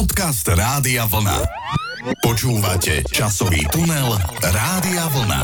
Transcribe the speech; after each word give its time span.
Podcast 0.00 0.48
Rádia 0.48 1.04
Vlna. 1.04 1.44
Počúvate 2.24 3.04
časový 3.12 3.68
tunel 3.68 4.16
Rádia 4.40 5.04
Vlna. 5.12 5.42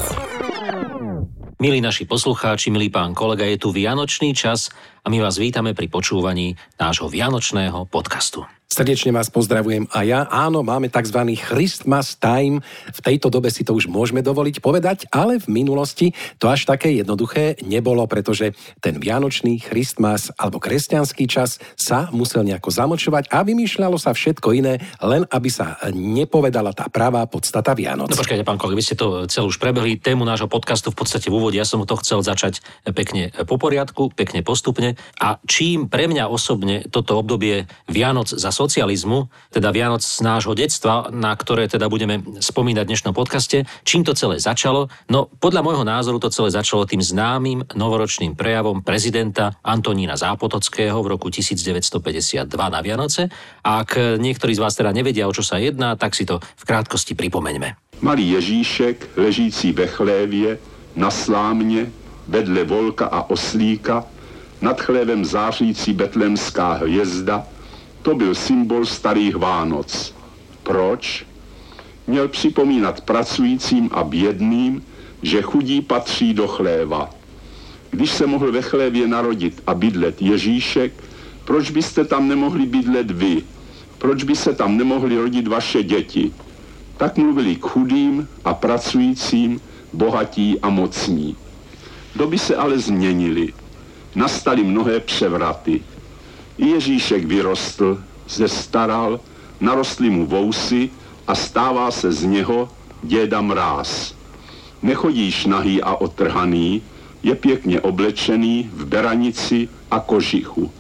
Milí 1.61 1.85
naši 1.85 2.09
poslucháči, 2.09 2.73
milý 2.73 2.89
pán 2.89 3.13
kolega, 3.13 3.45
je 3.45 3.61
tu 3.61 3.69
Vianočný 3.69 4.33
čas 4.33 4.73
a 5.07 5.11
my 5.11 5.23
vás 5.23 5.39
vítame 5.39 5.71
pri 5.71 5.87
počúvaní 5.87 6.59
nášho 6.83 7.07
Vianočného 7.07 7.87
podcastu. 7.87 8.43
Srdečne 8.67 9.15
vás 9.15 9.31
pozdravujem 9.31 9.87
a 9.95 10.03
ja. 10.03 10.27
Áno, 10.27 10.67
máme 10.67 10.91
tzv. 10.91 11.23
Christmas 11.39 12.19
time. 12.19 12.59
V 12.91 12.99
tejto 12.99 13.31
dobe 13.31 13.47
si 13.47 13.63
to 13.63 13.71
už 13.71 13.87
môžeme 13.87 14.27
dovoliť 14.27 14.59
povedať, 14.59 15.07
ale 15.15 15.39
v 15.39 15.47
minulosti 15.49 16.11
to 16.43 16.51
až 16.51 16.67
také 16.67 16.91
jednoduché 16.91 17.63
nebolo, 17.63 18.03
pretože 18.11 18.59
ten 18.83 18.99
vianočný 18.99 19.63
Christmas 19.63 20.35
alebo 20.35 20.59
kresťanský 20.59 21.31
čas 21.31 21.63
sa 21.79 22.11
musel 22.11 22.43
nejako 22.43 22.75
zamočovať 22.75 23.31
a 23.31 23.47
vymýšľalo 23.47 24.03
sa 24.03 24.11
všetko 24.11 24.59
iné, 24.59 24.83
len 24.99 25.23
aby 25.31 25.47
sa 25.47 25.79
nepovedala 25.95 26.75
tá 26.75 26.91
pravá 26.91 27.23
podstata 27.31 27.71
Vianoc. 27.71 28.11
No 28.11 28.19
počkajte, 28.19 28.43
pán 28.43 28.59
kolega, 28.59 28.83
vy 28.83 28.85
ste 28.85 28.99
to 28.99 29.31
celú 29.31 29.47
už 29.55 29.63
prebehli. 29.63 30.03
Tému 30.03 30.27
nášho 30.27 30.51
podcastu 30.51 30.91
v 30.91 31.07
podstate 31.07 31.31
v 31.31 31.39
úvode, 31.39 31.55
ja 31.55 31.65
som 31.65 31.79
to 31.87 31.95
chcel 32.03 32.19
začať 32.19 32.59
pekne 32.83 33.31
po 33.47 33.63
poriadku, 33.63 34.11
pekne 34.11 34.43
postupne. 34.43 34.96
A 35.21 35.39
čím 35.47 35.89
pre 35.89 36.09
mňa 36.11 36.29
osobne 36.29 36.85
toto 36.89 37.19
obdobie 37.19 37.69
Vianoc 37.89 38.29
za 38.31 38.51
socializmu, 38.51 39.29
teda 39.55 39.73
Vianoc 39.73 40.03
z 40.03 40.21
nášho 40.25 40.53
detstva, 40.53 41.09
na 41.13 41.33
ktoré 41.33 41.71
teda 41.71 41.89
budeme 41.89 42.23
spomínať 42.41 42.85
v 42.85 42.91
dnešnom 42.93 43.15
podcaste. 43.15 43.65
Čím 43.87 44.05
to 44.05 44.13
celé 44.13 44.43
začalo? 44.43 44.89
No 45.09 45.29
podľa 45.29 45.63
môjho 45.63 45.85
názoru 45.87 46.21
to 46.21 46.33
celé 46.33 46.53
začalo 46.53 46.89
tým 46.89 47.01
známym 47.01 47.65
novoročným 47.77 48.35
prejavom 48.35 48.81
prezidenta 48.81 49.57
Antonína 49.63 50.19
Zápotockého 50.19 50.99
v 51.01 51.11
roku 51.17 51.29
1952 51.33 52.47
na 52.49 52.81
Vianoce. 52.85 53.29
A 53.65 53.83
ak 53.85 54.21
niektorí 54.21 54.57
z 54.57 54.63
vás 54.63 54.75
teda 54.75 54.93
nevedia, 54.93 55.29
o 55.29 55.35
čo 55.35 55.45
sa 55.45 55.61
jedná, 55.61 55.97
tak 55.97 56.15
si 56.15 56.25
to 56.25 56.41
v 56.41 56.63
krátkosti 56.65 57.15
pripomeňme. 57.17 58.01
Malý 58.01 58.37
Ježíšek, 58.37 59.17
ležící 59.17 59.73
ve 59.73 59.87
chlévě, 59.87 60.59
na 60.97 61.11
slámě, 61.11 61.87
vedle 62.29 62.65
volka 62.65 63.07
a 63.07 63.31
oslíka, 63.31 64.05
nad 64.61 64.81
chlévem 64.81 65.25
zářící 65.25 65.93
betlemská 65.93 66.73
hvězda, 66.73 67.47
to 68.03 68.15
byl 68.15 68.35
symbol 68.35 68.87
starých 68.87 69.37
Vánoc. 69.37 70.15
Proč? 70.63 71.27
Měl 72.07 72.29
připomínat 72.29 73.01
pracujícím 73.01 73.91
a 73.93 74.05
bědným, 74.05 74.85
že 75.23 75.43
chudí 75.43 75.81
patří 75.81 76.35
do 76.35 76.47
chléva. 76.47 77.11
Když 77.91 78.11
se 78.11 78.27
mohl 78.27 78.53
ve 78.53 78.63
chlévě 78.63 79.09
narodit 79.09 79.63
a 79.67 79.75
bydlet 79.75 80.23
Ježíšek, 80.23 80.93
proč 81.45 81.71
byste 81.71 82.05
tam 82.05 82.29
nemohli 82.29 82.67
bydlet 82.67 83.11
vy? 83.11 83.43
Proč 83.99 84.25
by 84.25 84.37
se 84.37 84.55
tam 84.55 84.77
nemohli 84.77 85.17
rodit 85.17 85.49
vaše 85.49 85.83
děti? 85.83 86.33
Tak 86.97 87.17
mluvili 87.17 87.57
k 87.57 87.67
chudým 87.67 88.29
a 88.45 88.55
pracujícím, 88.55 89.61
bohatí 89.93 90.61
a 90.61 90.69
mocní. 90.69 91.37
Doby 92.17 92.39
se 92.39 92.57
ale 92.57 92.79
změnily. 92.79 93.53
Nastaly 94.17 94.65
mnohé 94.65 95.01
převraty. 95.01 95.81
Ježíšek 96.59 97.25
vyrostl, 97.25 98.03
zestaral, 98.29 99.21
narostly 99.61 100.11
mu 100.11 100.27
vousy 100.27 100.91
a 101.27 101.35
stává 101.35 101.91
se 101.91 102.13
z 102.13 102.25
něho 102.25 102.69
děda 103.03 103.41
mráz. 103.41 104.15
Nechodíš 104.83 105.47
nahý 105.47 105.83
a 105.83 105.95
otrhaný, 105.95 106.83
je 107.23 107.35
pěkně 107.35 107.81
oblečený 107.81 108.71
v 108.73 108.87
beranici 108.87 109.69
a 109.91 110.01
kožichu. 110.01 110.73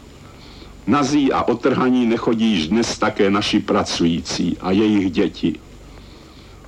Nazí 0.86 1.32
a 1.32 1.42
otrhaní 1.42 2.06
nechodíš 2.06 2.68
dnes 2.68 2.98
také 2.98 3.30
naši 3.30 3.60
pracující 3.60 4.56
a 4.60 4.70
jejich 4.70 5.10
děti. 5.10 5.54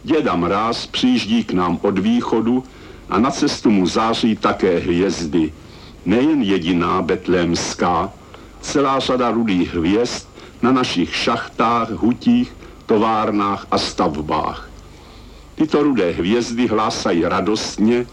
Děda 0.04 0.36
mráz 0.36 0.86
přijíždí 0.86 1.44
k 1.44 1.52
nám 1.52 1.78
od 1.82 1.98
východu 1.98 2.64
a 3.08 3.18
na 3.18 3.30
cestu 3.30 3.70
mu 3.70 3.86
září 3.86 4.36
také 4.36 4.78
hvězdy. 4.78 5.52
Nejen 6.08 6.42
jediná 6.42 7.02
betlémská, 7.02 8.12
celá 8.60 8.98
řada 8.98 9.30
rudých 9.30 9.74
hvězd 9.74 10.28
na 10.62 10.72
našich 10.72 11.16
šachtách, 11.16 11.90
hutích, 11.90 12.56
továrnách 12.86 13.66
a 13.70 13.78
stavbách. 13.78 14.70
Tyto 15.54 15.82
rudé 15.82 16.10
hvězdy 16.10 16.66
hlásají 16.66 17.22
radostně, 17.24 18.06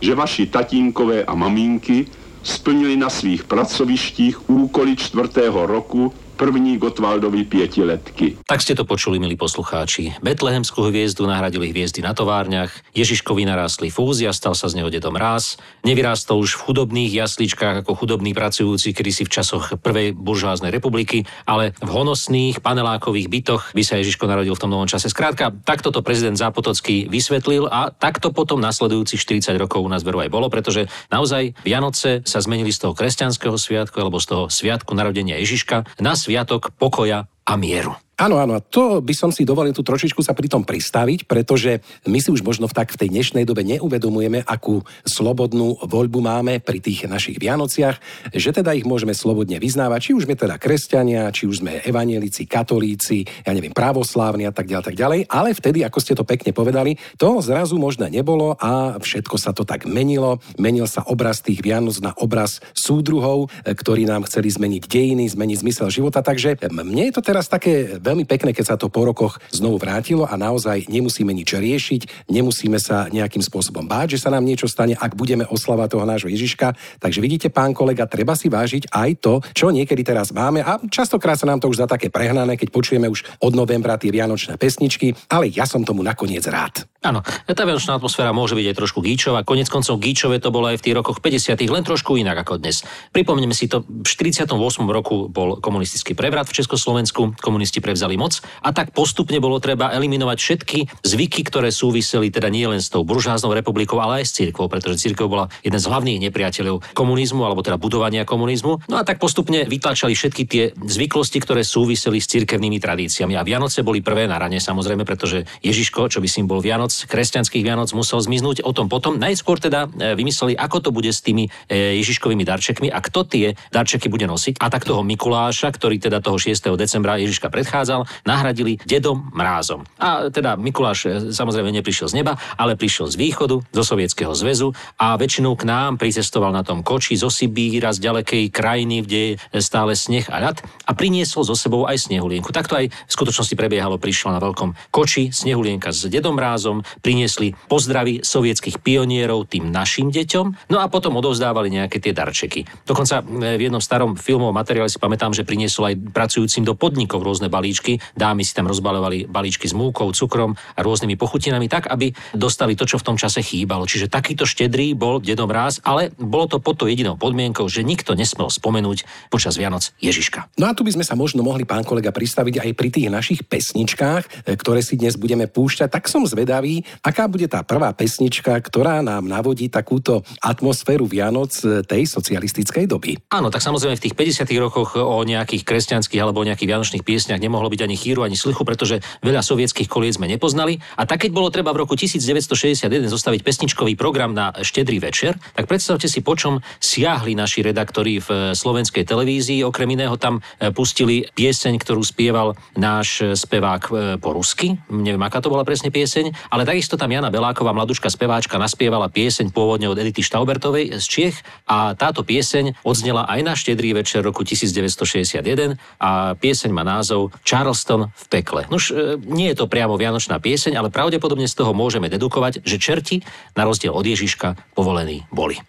že 0.00 0.14
vaši 0.14 0.46
tatínkové 0.46 1.24
a 1.24 1.34
maminky 1.34 2.06
splnili 2.42 2.96
na 2.96 3.10
svých 3.10 3.44
pracovištích 3.44 4.50
úkoly 4.50 4.96
čtvrtého 4.96 5.66
roku 5.66 6.12
první 6.42 6.74
Gotwaldovi 6.74 7.46
pietiletky. 7.46 8.34
Tak 8.50 8.66
ste 8.66 8.74
to 8.74 8.82
počuli, 8.82 9.22
milí 9.22 9.38
poslucháči. 9.38 10.18
Betlehemskú 10.26 10.90
hviezdu 10.90 11.22
nahradili 11.22 11.70
hviezdy 11.70 12.02
na 12.02 12.18
továrniach, 12.18 12.74
Ježiškovi 12.98 13.46
narástli 13.46 13.94
fúzia, 13.94 14.34
stal 14.34 14.58
sa 14.58 14.66
z 14.66 14.82
neho 14.82 14.90
dedom 14.90 15.14
ráz, 15.14 15.54
nevyrástol 15.86 16.42
už 16.42 16.58
v 16.58 16.62
chudobných 16.66 17.14
jasličkách 17.14 17.86
ako 17.86 17.94
chudobní 17.94 18.34
pracujúci, 18.34 18.90
kedy 18.90 19.10
si 19.14 19.22
v 19.22 19.30
časoch 19.38 19.78
prvej 19.78 20.18
buržáznej 20.18 20.74
republiky, 20.74 21.30
ale 21.46 21.78
v 21.78 21.90
honosných 21.94 22.58
panelákových 22.58 23.30
bytoch 23.30 23.62
by 23.70 23.86
sa 23.86 24.02
Ježiško 24.02 24.26
narodil 24.26 24.58
v 24.58 24.62
tom 24.66 24.74
novom 24.74 24.90
čase. 24.90 25.06
Skrátka, 25.14 25.54
takto 25.62 25.94
to 25.94 26.02
prezident 26.02 26.34
Zápotocký 26.34 27.06
vysvetlil 27.06 27.70
a 27.70 27.94
takto 27.94 28.34
potom 28.34 28.58
nasledujúcich 28.58 29.46
40 29.46 29.62
rokov 29.62 29.78
u 29.78 29.86
nás 29.86 30.02
veru 30.02 30.18
aj 30.18 30.34
bolo, 30.34 30.50
pretože 30.50 30.90
naozaj 31.06 31.54
Vianoce 31.62 32.26
sa 32.26 32.42
zmenili 32.42 32.74
z 32.74 32.82
toho 32.82 32.98
kresťanského 32.98 33.54
sviatku 33.54 33.94
alebo 34.02 34.18
z 34.18 34.26
toho 34.26 34.44
sviatku 34.50 34.90
narodenia 34.98 35.38
Ježiška 35.38 35.86
na 36.02 36.18
sviatok 36.32 36.72
pokoja 36.78 37.24
a 37.44 37.56
mieru. 37.56 37.92
Áno, 38.20 38.36
áno, 38.36 38.52
a 38.52 38.60
to 38.60 39.00
by 39.00 39.16
som 39.16 39.32
si 39.32 39.48
dovolil 39.48 39.72
tu 39.72 39.80
trošičku 39.80 40.20
sa 40.20 40.36
pri 40.36 40.44
tom 40.44 40.68
pristaviť, 40.68 41.24
pretože 41.24 41.80
my 42.04 42.20
si 42.20 42.28
už 42.28 42.44
možno 42.44 42.68
v 42.68 42.76
tak 42.76 42.92
v 42.92 43.00
tej 43.00 43.08
dnešnej 43.08 43.48
dobe 43.48 43.64
neuvedomujeme, 43.64 44.44
akú 44.44 44.84
slobodnú 45.08 45.80
voľbu 45.80 46.20
máme 46.20 46.60
pri 46.60 46.76
tých 46.84 47.08
našich 47.08 47.40
Vianociach, 47.40 47.96
že 48.36 48.52
teda 48.52 48.76
ich 48.76 48.84
môžeme 48.84 49.16
slobodne 49.16 49.56
vyznávať, 49.56 50.00
či 50.04 50.10
už 50.12 50.28
sme 50.28 50.36
teda 50.36 50.60
kresťania, 50.60 51.32
či 51.32 51.48
už 51.48 51.64
sme 51.64 51.80
evanielici, 51.88 52.44
katolíci, 52.44 53.24
ja 53.48 53.56
neviem, 53.56 53.72
pravoslávni 53.72 54.44
a 54.44 54.52
tak 54.52 54.68
ďalej, 54.68 54.84
tak 54.92 54.96
ďalej, 55.00 55.20
ale 55.32 55.56
vtedy, 55.56 55.80
ako 55.80 55.98
ste 56.04 56.12
to 56.12 56.28
pekne 56.28 56.52
povedali, 56.52 57.00
to 57.16 57.40
zrazu 57.40 57.80
možno 57.80 58.12
nebolo 58.12 58.60
a 58.60 59.00
všetko 59.00 59.40
sa 59.40 59.56
to 59.56 59.64
tak 59.64 59.88
menilo. 59.88 60.36
Menil 60.60 60.84
sa 60.84 61.00
obraz 61.08 61.40
tých 61.40 61.64
Vianoc 61.64 61.96
na 62.04 62.12
obraz 62.20 62.60
súdruhov, 62.76 63.48
ktorí 63.64 64.04
nám 64.04 64.28
chceli 64.28 64.52
zmeniť 64.52 64.82
dejiny, 64.84 65.24
zmeniť 65.32 65.58
zmysel 65.64 65.88
života, 65.88 66.20
takže 66.20 66.60
mne 66.68 67.08
je 67.08 67.14
to 67.16 67.24
teraz 67.24 67.48
také 67.48 68.01
veľmi 68.02 68.26
pekné, 68.26 68.50
keď 68.50 68.74
sa 68.74 68.76
to 68.76 68.90
po 68.90 69.06
rokoch 69.06 69.38
znovu 69.54 69.78
vrátilo 69.78 70.26
a 70.26 70.34
naozaj 70.34 70.90
nemusíme 70.90 71.30
nič 71.30 71.54
riešiť, 71.54 72.28
nemusíme 72.28 72.76
sa 72.82 73.06
nejakým 73.08 73.40
spôsobom 73.40 73.86
báť, 73.86 74.18
že 74.18 74.26
sa 74.26 74.34
nám 74.34 74.42
niečo 74.42 74.66
stane, 74.66 74.98
ak 74.98 75.14
budeme 75.14 75.46
oslavať 75.46 75.88
toho 75.94 76.04
nášho 76.04 76.28
Ježiška. 76.28 76.74
Takže 76.98 77.22
vidíte, 77.22 77.48
pán 77.54 77.70
kolega, 77.72 78.10
treba 78.10 78.34
si 78.34 78.50
vážiť 78.50 78.90
aj 78.90 79.10
to, 79.22 79.38
čo 79.54 79.70
niekedy 79.70 80.02
teraz 80.02 80.34
máme 80.34 80.60
a 80.66 80.82
častokrát 80.90 81.38
sa 81.38 81.46
nám 81.46 81.62
to 81.62 81.70
už 81.70 81.80
za 81.80 81.86
také 81.86 82.10
prehnané, 82.10 82.58
keď 82.58 82.74
počujeme 82.74 83.06
už 83.06 83.22
od 83.38 83.54
novembra 83.54 83.94
tie 83.94 84.10
vianočné 84.10 84.58
pesničky, 84.58 85.14
ale 85.30 85.48
ja 85.48 85.64
som 85.64 85.86
tomu 85.86 86.02
nakoniec 86.02 86.42
rád. 86.50 86.84
Áno, 87.02 87.18
tá 87.26 87.66
vianočná 87.66 87.98
atmosféra 87.98 88.30
môže 88.30 88.54
byť 88.54 88.66
aj 88.70 88.78
trošku 88.78 89.02
gíčová. 89.02 89.42
Konec 89.42 89.66
koncov 89.66 89.98
gíčové 89.98 90.38
to 90.38 90.54
bolo 90.54 90.70
aj 90.70 90.78
v 90.78 90.84
tých 90.86 90.94
rokoch 90.94 91.18
50. 91.18 91.58
len 91.66 91.82
trošku 91.82 92.14
inak 92.14 92.46
ako 92.46 92.62
dnes. 92.62 92.86
Pripomneme 93.10 93.50
si 93.58 93.66
to, 93.66 93.82
v 93.82 94.06
48. 94.06 94.54
roku 94.86 95.26
bol 95.26 95.58
komunistický 95.58 96.14
prevrat 96.14 96.46
v 96.46 96.62
Československu, 96.62 97.42
komunisti 97.42 97.82
prevzali 97.92 98.16
moc 98.16 98.40
a 98.64 98.72
tak 98.72 98.96
postupne 98.96 99.36
bolo 99.36 99.60
treba 99.60 99.92
eliminovať 99.92 100.38
všetky 100.40 100.78
zvyky, 101.04 101.44
ktoré 101.44 101.68
súviseli 101.68 102.32
teda 102.32 102.48
nie 102.48 102.64
len 102.64 102.80
s 102.80 102.88
tou 102.88 103.04
buržáznou 103.04 103.52
republikou, 103.52 104.00
ale 104.00 104.24
aj 104.24 104.32
s 104.32 104.32
cirkvou, 104.40 104.72
pretože 104.72 105.04
cirkev 105.04 105.28
bola 105.28 105.52
jeden 105.60 105.76
z 105.76 105.84
hlavných 105.84 106.24
nepriateľov 106.32 106.96
komunizmu 106.96 107.44
alebo 107.44 107.60
teda 107.60 107.76
budovania 107.76 108.24
komunizmu. 108.24 108.88
No 108.88 108.96
a 108.96 109.04
tak 109.04 109.20
postupne 109.20 109.68
vytlačali 109.68 110.16
všetky 110.16 110.42
tie 110.48 110.64
zvyklosti, 110.72 111.36
ktoré 111.44 111.60
súviseli 111.60 112.16
s 112.16 112.32
cirkevnými 112.32 112.80
tradíciami. 112.80 113.36
A 113.36 113.44
Vianoce 113.44 113.84
boli 113.84 114.00
prvé 114.00 114.24
na 114.24 114.40
rane 114.40 114.56
samozrejme, 114.56 115.04
pretože 115.04 115.44
Ježiško, 115.60 116.08
čo 116.08 116.24
by 116.24 116.28
symbol 116.30 116.64
Vianoc, 116.64 116.94
kresťanských 116.94 117.60
Vianoc 117.60 117.92
musel 117.92 118.24
zmiznúť 118.24 118.64
o 118.64 118.72
tom 118.72 118.88
potom. 118.88 119.20
Najskôr 119.20 119.60
teda 119.60 119.90
e, 119.90 120.16
vymysleli, 120.16 120.56
ako 120.56 120.88
to 120.88 120.90
bude 120.94 121.12
s 121.12 121.20
tými 121.20 121.50
e, 121.68 122.00
Ježiškovými 122.00 122.46
darčekmi 122.46 122.88
a 122.88 123.02
kto 123.02 123.28
tie 123.28 123.52
darčeky 123.68 124.08
bude 124.08 124.24
nosiť. 124.24 124.62
A 124.62 124.72
tak 124.72 124.88
toho 124.88 125.04
Mikuláša, 125.04 125.68
ktorý 125.74 125.98
teda 125.98 126.22
toho 126.22 126.38
6. 126.38 126.72
decembra 126.78 127.20
Ježiška 127.20 127.50
predchádzal, 127.82 128.06
nahradili 128.22 128.78
dedom 128.86 129.34
Mrázom. 129.34 129.82
A 129.98 130.30
teda 130.30 130.54
Mikuláš 130.54 131.10
e, 131.10 131.34
samozrejme 131.34 131.74
neprišiel 131.74 132.06
z 132.06 132.22
neba, 132.22 132.38
ale 132.54 132.78
prišiel 132.78 133.10
z 133.10 133.18
východu, 133.18 133.58
zo 133.58 133.82
Sovietskeho 133.82 134.30
zväzu 134.38 134.70
a 135.02 135.18
väčšinou 135.18 135.58
k 135.58 135.66
nám 135.66 135.98
pricestoval 135.98 136.54
na 136.54 136.62
tom 136.62 136.86
koči 136.86 137.18
zo 137.18 137.26
Sibíra, 137.26 137.90
z 137.90 138.06
ďalekej 138.06 138.54
krajiny, 138.54 139.02
kde 139.02 139.22
je 139.34 139.60
stále 139.60 139.98
sneh 139.98 140.30
a 140.30 140.38
ľad 140.38 140.62
a 140.86 140.94
priniesol 140.94 141.42
so 141.42 141.58
sebou 141.58 141.90
aj 141.90 142.06
snehulienku. 142.06 142.54
Takto 142.54 142.78
aj 142.78 142.86
v 142.94 143.10
skutočnosti 143.10 143.58
prebiehalo, 143.58 143.98
prišla 143.98 144.38
na 144.38 144.40
veľkom 144.40 144.94
koči 144.94 145.34
snehulienka 145.34 145.90
s 145.90 146.06
dedom 146.06 146.38
Mrázom, 146.38 146.86
priniesli 147.02 147.58
pozdravy 147.66 148.22
sovietských 148.22 148.78
pionierov 148.78 149.50
tým 149.50 149.74
našim 149.74 150.14
deťom, 150.14 150.70
no 150.70 150.78
a 150.78 150.86
potom 150.86 151.18
odovzdávali 151.18 151.74
nejaké 151.74 151.98
tie 151.98 152.14
darčeky. 152.14 152.62
Dokonca 152.86 153.26
e, 153.26 153.58
v 153.58 153.62
jednom 153.66 153.82
starom 153.82 154.14
filmovom 154.14 154.54
materiáli 154.54 154.86
si 154.86 155.02
pamätám, 155.02 155.34
že 155.34 155.42
priniesol 155.42 155.90
aj 155.90 155.94
pracujúcim 156.12 156.62
do 156.62 156.78
podnikov 156.78 157.24
rôzne 157.24 157.48
balíčky. 157.48 157.71
Dámy 158.12 158.44
si 158.44 158.52
tam 158.52 158.68
rozbalovali 158.68 159.24
balíčky 159.24 159.64
s 159.64 159.72
múkou, 159.72 160.12
cukrom 160.12 160.52
a 160.76 160.80
rôznymi 160.84 161.16
pochutinami 161.16 161.72
tak, 161.72 161.88
aby 161.88 162.12
dostali 162.36 162.76
to, 162.76 162.84
čo 162.84 163.00
v 163.00 163.06
tom 163.08 163.16
čase 163.16 163.40
chýbalo. 163.40 163.88
Čiže 163.88 164.12
takýto 164.12 164.44
štedrý 164.44 164.92
bol 164.92 165.22
dedom 165.22 165.48
ráz, 165.48 165.80
ale 165.80 166.12
bolo 166.20 166.46
to 166.50 166.58
pod 166.60 166.82
to 166.82 166.90
jedinou 166.90 167.16
podmienkou, 167.16 167.70
že 167.70 167.86
nikto 167.86 168.12
nesmel 168.18 168.50
spomenúť 168.50 169.30
počas 169.30 169.54
Vianoc 169.54 169.94
Ježiška. 170.02 170.50
No 170.58 170.66
a 170.68 170.76
tu 170.76 170.82
by 170.82 170.98
sme 170.98 171.06
sa 171.06 171.14
možno 171.14 171.40
mohli, 171.46 171.62
pán 171.62 171.86
kolega, 171.86 172.10
pristaviť 172.10 172.58
aj 172.58 172.70
pri 172.74 172.88
tých 172.90 173.08
našich 173.08 173.40
pesničkách, 173.46 174.50
e, 174.50 174.58
ktoré 174.58 174.82
si 174.82 174.98
dnes 174.98 175.14
budeme 175.14 175.46
púšťať. 175.46 175.88
Tak 175.88 176.10
som 176.10 176.26
zvedavý, 176.26 176.82
aká 177.00 177.30
bude 177.30 177.46
tá 177.46 177.62
prvá 177.62 177.94
pesnička, 177.94 178.58
ktorá 178.58 179.00
nám 179.00 179.24
navodí 179.30 179.70
takúto 179.70 180.26
atmosféru 180.42 181.06
Vianoc 181.06 181.54
e, 181.62 181.86
tej 181.86 182.08
socialistickej 182.10 182.90
doby. 182.90 183.16
Áno, 183.30 183.48
tak 183.48 183.62
samozrejme 183.62 183.94
v 183.94 184.04
tých 184.10 184.16
50. 184.18 184.48
rokoch 184.58 184.98
o 184.98 185.22
nejakých 185.22 185.62
kresťanských 185.62 186.20
alebo 186.20 186.42
o 186.42 186.48
nejakých 186.48 186.68
vianočných 186.74 187.06
piesniach 187.06 187.40
nemohlo 187.62 187.78
byť 187.78 187.86
ani 187.86 187.94
chýru, 187.94 188.26
ani 188.26 188.34
slichu, 188.34 188.66
pretože 188.66 188.98
veľa 189.22 189.38
sovietských 189.38 189.86
koliec 189.86 190.18
sme 190.18 190.26
nepoznali. 190.26 190.82
A 190.98 191.06
tak, 191.06 191.22
keď 191.22 191.30
bolo 191.30 191.46
treba 191.54 191.70
v 191.70 191.86
roku 191.86 191.94
1961 191.94 192.90
zostaviť 193.06 193.46
pesničkový 193.46 193.94
program 193.94 194.34
na 194.34 194.50
štedrý 194.50 194.98
večer, 194.98 195.38
tak 195.54 195.70
predstavte 195.70 196.10
si, 196.10 196.26
po 196.26 196.34
čom 196.34 196.58
siahli 196.82 197.38
naši 197.38 197.62
redaktori 197.62 198.18
v 198.18 198.58
slovenskej 198.58 199.06
televízii. 199.06 199.62
Okrem 199.62 199.94
iného 199.94 200.18
tam 200.18 200.42
e, 200.58 200.74
pustili 200.74 201.22
pieseň, 201.38 201.78
ktorú 201.78 202.02
spieval 202.02 202.58
náš 202.74 203.22
spevák 203.38 203.82
e, 203.86 203.90
po 204.18 204.34
rusky. 204.34 204.74
Neviem, 204.90 205.22
aká 205.22 205.38
to 205.38 205.46
bola 205.46 205.62
presne 205.62 205.94
pieseň, 205.94 206.50
ale 206.50 206.66
takisto 206.66 206.98
tam 206.98 207.14
Jana 207.14 207.30
Beláková, 207.30 207.70
mladučka 207.70 208.10
speváčka, 208.10 208.58
naspievala 208.58 209.06
pieseň 209.06 209.54
pôvodne 209.54 209.86
od 209.86 210.00
Edity 210.02 210.26
Štaubertovej 210.26 210.98
z 210.98 211.04
Čiech 211.06 211.36
a 211.70 211.94
táto 211.94 212.26
pieseň 212.26 212.82
odznela 212.82 213.30
aj 213.30 213.40
na 213.46 213.54
štedrý 213.54 213.94
večer 213.94 214.26
roku 214.26 214.42
1961 214.42 215.78
a 216.02 216.34
pieseň 216.34 216.70
má 216.74 216.82
názov 216.82 217.30
Charleston 217.52 218.08
v 218.16 218.24
pekle. 218.32 218.64
Nož 218.72 218.88
e, 218.88 219.20
nie 219.28 219.52
je 219.52 219.60
to 219.60 219.68
priamo 219.68 220.00
vianočná 220.00 220.40
pieseň, 220.40 220.72
ale 220.72 220.88
pravdepodobne 220.88 221.44
z 221.44 221.52
toho 221.52 221.76
môžeme 221.76 222.08
dedukovať, 222.08 222.64
že 222.64 222.80
čerti 222.80 223.20
na 223.52 223.68
rozdiel 223.68 223.92
od 223.92 224.08
Ježiška 224.08 224.56
povolení 224.72 225.28
boli. 225.28 225.60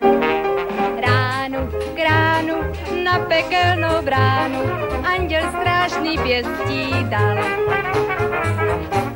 Ránu, 1.04 1.68
kránu, 1.92 2.58
na 3.04 3.20
pekelnou 3.28 4.00
bránu, 4.00 4.64
anděl 5.04 5.44
strážný 5.52 6.16
pěstí 6.24 6.88
dal. 7.12 7.44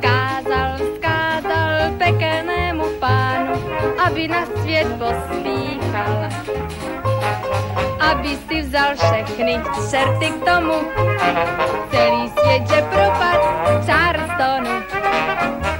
Kázal, 0.04 0.76
skázal 1.00 1.96
pekelnému 1.96 2.84
pánu, 3.00 3.56
aby 4.04 4.28
na 4.28 4.44
svět 4.60 4.88
poslýchal. 5.00 6.57
Aby 8.00 8.38
si 8.48 8.62
vzal 8.62 8.94
všechny 8.96 9.62
čerty 9.90 10.30
k 10.30 10.44
tomu, 10.44 10.74
celý 11.90 12.28
svět, 12.28 12.62
že 12.68 12.82
propad 12.82 13.40
Charlestonu. 13.86 14.74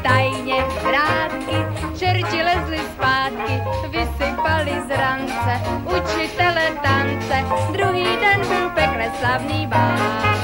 Tajně 0.03 0.65
vrátky, 0.83 1.57
čerti 1.99 2.43
lezli 2.43 2.79
zpátky, 2.95 3.63
vysypali 3.91 4.83
z 4.87 4.91
rance, 4.97 5.53
učitele 5.85 6.63
tance, 6.83 7.45
druhý 7.73 8.05
den 8.05 8.41
byl 8.49 8.71
pekle 8.71 9.13
slavný 9.21 9.67
bál. 9.67 10.38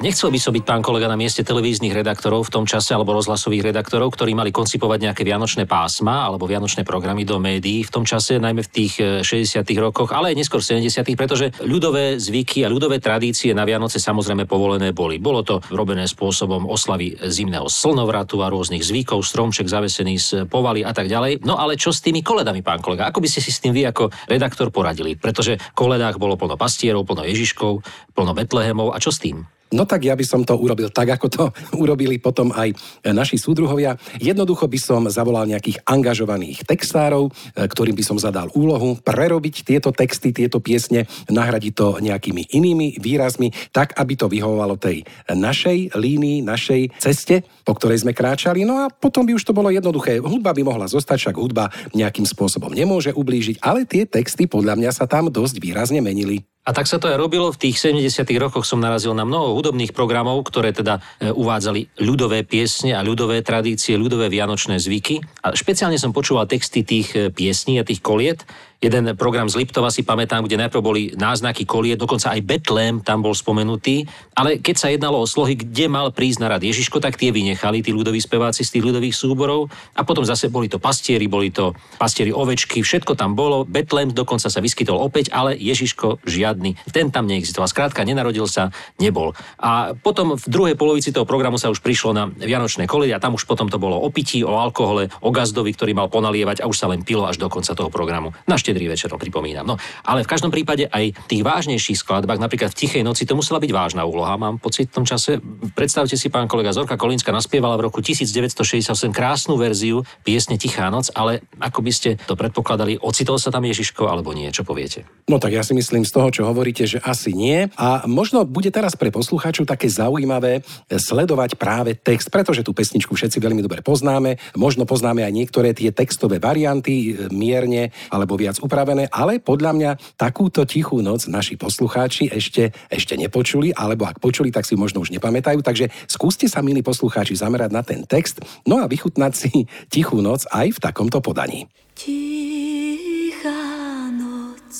Nechcel 0.00 0.32
by 0.32 0.40
som 0.40 0.56
byť 0.56 0.64
pán 0.64 0.80
kolega 0.80 1.12
na 1.12 1.20
mieste 1.20 1.44
televíznych 1.44 1.92
redaktorov 1.92 2.48
v 2.48 2.52
tom 2.56 2.64
čase 2.64 2.96
alebo 2.96 3.12
rozhlasových 3.12 3.68
redaktorov, 3.68 4.16
ktorí 4.16 4.32
mali 4.32 4.48
koncipovať 4.48 4.96
nejaké 4.96 5.28
vianočné 5.28 5.68
pásma 5.68 6.24
alebo 6.24 6.48
vianočné 6.48 6.88
programy 6.88 7.28
do 7.28 7.36
médií 7.36 7.84
v 7.84 7.92
tom 7.92 8.08
čase, 8.08 8.40
najmä 8.40 8.64
v 8.64 8.70
tých 8.72 8.96
60. 8.96 9.60
E, 9.60 9.76
rokoch, 9.76 10.16
ale 10.16 10.32
aj 10.32 10.40
neskôr 10.40 10.64
70. 10.64 11.04
pretože 11.20 11.52
ľudové 11.60 12.16
zvyky 12.16 12.64
a 12.64 12.72
ľudové 12.72 12.96
tradície 12.96 13.52
na 13.52 13.68
Vianoce 13.68 14.00
samozrejme 14.00 14.48
povolené 14.48 14.96
boli. 14.96 15.20
Bolo 15.20 15.44
to 15.44 15.60
robené 15.68 16.08
spôsobom 16.08 16.64
oslavy 16.64 17.20
zimného 17.20 17.68
slnovratu 17.68 18.40
a 18.40 18.48
rôznych 18.48 18.80
zvykov, 18.80 19.20
stromček 19.20 19.68
zavesený 19.68 20.16
z 20.16 20.28
povaly 20.48 20.80
a 20.80 20.96
tak 20.96 21.12
ďalej. 21.12 21.44
No 21.44 21.60
ale 21.60 21.76
čo 21.76 21.92
s 21.92 22.00
tými 22.00 22.24
koledami, 22.24 22.64
pán 22.64 22.80
kolega? 22.80 23.04
Ako 23.12 23.20
by 23.20 23.28
ste 23.28 23.44
si 23.44 23.52
s 23.52 23.60
tým 23.60 23.76
vy 23.76 23.84
ako 23.84 24.08
redaktor 24.32 24.72
poradili? 24.72 25.20
Pretože 25.20 25.60
koledách 25.76 26.16
bolo 26.16 26.40
plno 26.40 26.56
pastierov, 26.56 27.04
plno 27.04 27.28
Ježiškov, 27.28 27.84
plno 28.16 28.32
Betlehemov 28.32 28.96
a 28.96 28.98
čo 28.98 29.12
s 29.12 29.20
tým? 29.20 29.59
No 29.70 29.86
tak 29.86 30.02
ja 30.02 30.18
by 30.18 30.24
som 30.26 30.42
to 30.42 30.58
urobil 30.58 30.90
tak, 30.90 31.14
ako 31.14 31.26
to 31.30 31.44
urobili 31.82 32.18
potom 32.18 32.50
aj 32.50 32.74
naši 33.06 33.38
súdruhovia. 33.38 33.94
Jednoducho 34.18 34.66
by 34.66 34.78
som 34.78 35.02
zavolal 35.06 35.46
nejakých 35.46 35.86
angažovaných 35.86 36.66
textárov, 36.66 37.30
e, 37.30 37.66
ktorým 37.66 37.94
by 37.94 38.04
som 38.04 38.18
zadal 38.18 38.50
úlohu 38.58 38.98
prerobiť 38.98 39.62
tieto 39.62 39.94
texty, 39.94 40.34
tieto 40.34 40.58
piesne, 40.58 41.06
nahradiť 41.30 41.72
to 41.72 41.86
nejakými 42.02 42.50
inými 42.50 42.98
výrazmi, 42.98 43.54
tak, 43.70 43.94
aby 43.94 44.18
to 44.18 44.26
vyhovovalo 44.26 44.74
tej 44.74 45.06
našej 45.30 45.94
línii, 45.94 46.42
našej 46.42 46.98
ceste, 46.98 47.46
po 47.62 47.78
ktorej 47.78 48.02
sme 48.02 48.16
kráčali. 48.16 48.66
No 48.66 48.82
a 48.82 48.90
potom 48.90 49.22
by 49.22 49.38
už 49.38 49.46
to 49.46 49.56
bolo 49.56 49.70
jednoduché. 49.70 50.18
Hudba 50.18 50.50
by 50.50 50.62
mohla 50.66 50.86
zostať, 50.90 51.30
však 51.30 51.36
hudba 51.38 51.70
nejakým 51.94 52.26
spôsobom 52.26 52.74
nemôže 52.74 53.14
ublížiť, 53.14 53.62
ale 53.62 53.86
tie 53.86 54.04
texty 54.04 54.50
podľa 54.50 54.74
mňa 54.76 54.90
sa 54.90 55.06
tam 55.06 55.30
dosť 55.30 55.62
výrazne 55.62 56.02
menili. 56.02 56.42
A 56.60 56.76
tak 56.76 56.84
sa 56.84 57.00
to 57.00 57.08
aj 57.08 57.16
robilo. 57.16 57.48
V 57.48 57.56
tých 57.56 57.80
70. 57.80 58.20
rokoch 58.36 58.68
som 58.68 58.84
narazil 58.84 59.16
na 59.16 59.24
mnoho 59.24 59.56
hudobných 59.56 59.96
programov, 59.96 60.44
ktoré 60.44 60.76
teda 60.76 61.00
e, 61.16 61.32
uvádzali 61.32 62.04
ľudové 62.04 62.44
piesne 62.44 62.92
a 62.92 63.00
ľudové 63.00 63.40
tradície, 63.40 63.96
ľudové 63.96 64.28
vianočné 64.28 64.76
zvyky. 64.76 65.24
A 65.40 65.56
špeciálne 65.56 65.96
som 65.96 66.12
počúval 66.12 66.44
texty 66.44 66.84
tých 66.84 67.16
e, 67.16 67.32
piesní 67.32 67.80
a 67.80 67.86
tých 67.88 68.04
koliet 68.04 68.44
jeden 68.80 69.12
program 69.12 69.44
z 69.44 69.60
Liptova 69.60 69.92
si 69.92 70.00
pamätám, 70.00 70.48
kde 70.48 70.56
najprv 70.56 70.80
boli 70.80 71.02
náznaky 71.12 71.68
kolie, 71.68 72.00
dokonca 72.00 72.32
aj 72.32 72.40
Betlém 72.40 73.04
tam 73.04 73.20
bol 73.20 73.36
spomenutý, 73.36 74.08
ale 74.32 74.56
keď 74.56 74.76
sa 74.80 74.88
jednalo 74.88 75.20
o 75.20 75.28
slohy, 75.28 75.52
kde 75.52 75.92
mal 75.92 76.08
prísť 76.08 76.40
na 76.40 76.48
rad 76.56 76.64
Ježiško, 76.64 76.96
tak 76.96 77.20
tie 77.20 77.28
vynechali 77.28 77.84
tí 77.84 77.92
ľudoví 77.92 78.16
speváci 78.16 78.64
z 78.64 78.80
tých 78.80 78.84
ľudových 78.88 79.12
súborov 79.12 79.68
a 79.92 80.00
potom 80.00 80.24
zase 80.24 80.48
boli 80.48 80.72
to 80.72 80.80
pastieri, 80.80 81.28
boli 81.28 81.52
to 81.52 81.76
pastieri 82.00 82.32
ovečky, 82.32 82.80
všetko 82.80 83.20
tam 83.20 83.36
bolo, 83.36 83.68
Betlém 83.68 84.16
dokonca 84.16 84.48
sa 84.48 84.64
vyskytol 84.64 84.96
opäť, 84.96 85.28
ale 85.28 85.60
Ježiško 85.60 86.24
žiadny, 86.24 86.80
ten 86.88 87.12
tam 87.12 87.28
neexistoval. 87.28 87.68
Skrátka, 87.68 88.00
nenarodil 88.08 88.48
sa, 88.48 88.72
nebol. 88.96 89.36
A 89.60 89.92
potom 89.92 90.40
v 90.40 90.46
druhej 90.48 90.74
polovici 90.80 91.12
toho 91.12 91.28
programu 91.28 91.60
sa 91.60 91.68
už 91.68 91.84
prišlo 91.84 92.16
na 92.16 92.32
Vianočné 92.32 92.88
kolie 92.88 93.12
a 93.12 93.20
tam 93.20 93.36
už 93.36 93.44
potom 93.44 93.68
to 93.68 93.76
bolo 93.76 94.00
o 94.00 94.08
pití, 94.08 94.40
o 94.40 94.56
alkohole, 94.56 95.12
o 95.20 95.28
gazdovi, 95.28 95.76
ktorý 95.76 95.92
mal 95.92 96.08
ponalievať 96.08 96.64
a 96.64 96.68
už 96.70 96.80
sa 96.80 96.88
len 96.88 97.04
pilo 97.04 97.28
až 97.28 97.36
do 97.36 97.52
konca 97.52 97.76
toho 97.76 97.92
programu. 97.92 98.32
Našťastie 98.48 98.69
štedrý 98.70 98.86
večer, 98.86 99.10
pripomínam. 99.10 99.66
No, 99.66 99.74
ale 100.06 100.22
v 100.22 100.30
každom 100.30 100.54
prípade 100.54 100.86
aj 100.86 101.26
tých 101.26 101.42
vážnejších 101.42 102.06
skladbách, 102.06 102.38
napríklad 102.38 102.70
v 102.70 102.78
Tichej 102.78 103.02
noci, 103.02 103.26
to 103.26 103.34
musela 103.34 103.58
byť 103.58 103.74
vážna 103.74 104.06
úloha, 104.06 104.38
mám 104.38 104.62
pocit 104.62 104.94
v 104.94 105.02
tom 105.02 105.04
čase. 105.04 105.42
Predstavte 105.74 106.14
si, 106.14 106.30
pán 106.30 106.46
kolega 106.46 106.70
Zorka 106.70 106.94
Kolínska 106.94 107.34
naspievala 107.34 107.74
v 107.74 107.90
roku 107.90 107.98
1968 107.98 108.94
krásnu 109.10 109.58
verziu 109.58 110.06
piesne 110.22 110.54
Tichá 110.54 110.86
noc, 110.86 111.10
ale 111.18 111.42
ako 111.58 111.82
by 111.82 111.90
ste 111.90 112.14
to 112.14 112.38
predpokladali, 112.38 113.02
ocitol 113.02 113.42
sa 113.42 113.50
tam 113.50 113.66
Ježiško 113.66 114.06
alebo 114.06 114.30
nie, 114.30 114.46
čo 114.54 114.62
poviete? 114.62 115.02
No 115.26 115.42
tak 115.42 115.50
ja 115.50 115.66
si 115.66 115.74
myslím 115.74 116.06
z 116.06 116.14
toho, 116.14 116.30
čo 116.30 116.46
hovoríte, 116.46 116.86
že 116.86 117.02
asi 117.02 117.34
nie. 117.34 117.66
A 117.74 118.06
možno 118.06 118.46
bude 118.46 118.70
teraz 118.70 118.94
pre 118.94 119.10
poslucháčov 119.10 119.66
také 119.66 119.90
zaujímavé 119.90 120.62
sledovať 120.86 121.58
práve 121.58 121.98
text, 121.98 122.30
pretože 122.30 122.62
tú 122.62 122.70
pesničku 122.70 123.18
všetci 123.18 123.42
veľmi 123.42 123.66
dobre 123.66 123.82
poznáme. 123.82 124.38
Možno 124.54 124.86
poznáme 124.86 125.26
aj 125.26 125.32
niektoré 125.34 125.74
tie 125.74 125.90
textové 125.90 126.38
varianty, 126.38 127.16
e, 127.16 127.32
mierne 127.34 127.90
alebo 128.12 128.36
viac 128.36 128.59
upravené, 128.60 129.08
ale 129.08 129.40
podľa 129.40 129.72
mňa 129.74 129.90
takúto 130.20 130.68
tichú 130.68 131.00
noc 131.00 131.26
naši 131.26 131.56
poslucháči 131.56 132.28
ešte, 132.30 132.70
ešte 132.92 133.16
nepočuli, 133.16 133.72
alebo 133.72 134.04
ak 134.06 134.20
počuli, 134.20 134.52
tak 134.52 134.68
si 134.68 134.76
možno 134.76 135.00
už 135.00 135.10
nepamätajú. 135.10 135.64
Takže 135.64 135.88
skúste 136.06 136.46
sa, 136.46 136.60
milí 136.60 136.84
poslucháči, 136.84 137.34
zamerať 137.34 137.70
na 137.72 137.82
ten 137.82 138.04
text, 138.04 138.44
no 138.68 138.78
a 138.78 138.86
vychutnať 138.86 139.32
si 139.32 139.64
tichú 139.88 140.20
noc 140.20 140.44
aj 140.52 140.76
v 140.76 140.78
takomto 140.78 141.18
podaní. 141.24 141.66
Tichá 141.96 143.64
noc, 144.12 144.72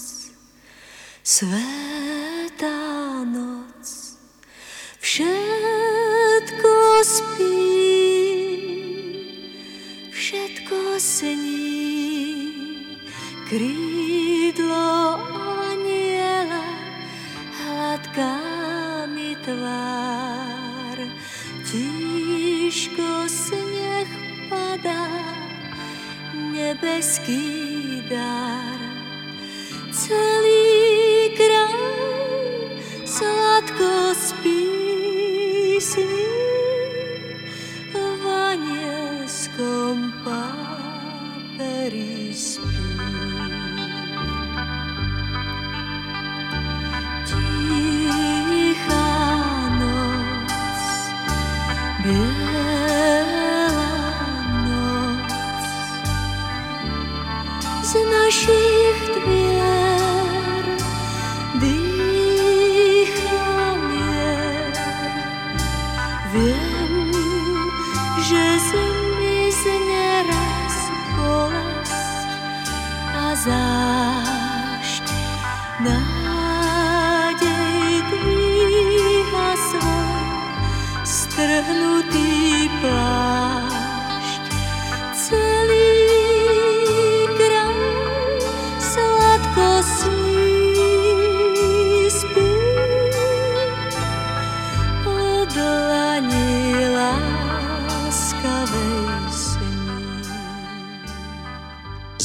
svetá 1.25 2.79
noc, 3.25 3.89
všetko 5.01 6.75
spí, 7.01 7.57
všetko 10.13 10.79
sní 11.01 11.70
krídlo 13.51 15.19
aniela 15.67 16.63
hladká 17.59 18.39
mi 19.11 19.35
tvár. 19.43 20.99
Tížko 21.67 23.27
sneh 23.27 24.07
padá, 24.47 25.11
nebeský 26.31 28.07
dar. 28.07 28.79
Celý 29.91 31.35
kraj 31.35 32.71
sladko 33.03 34.15
spí 34.15 34.63
sní 35.83 36.40
z 57.91 57.95
našich 57.95 59.40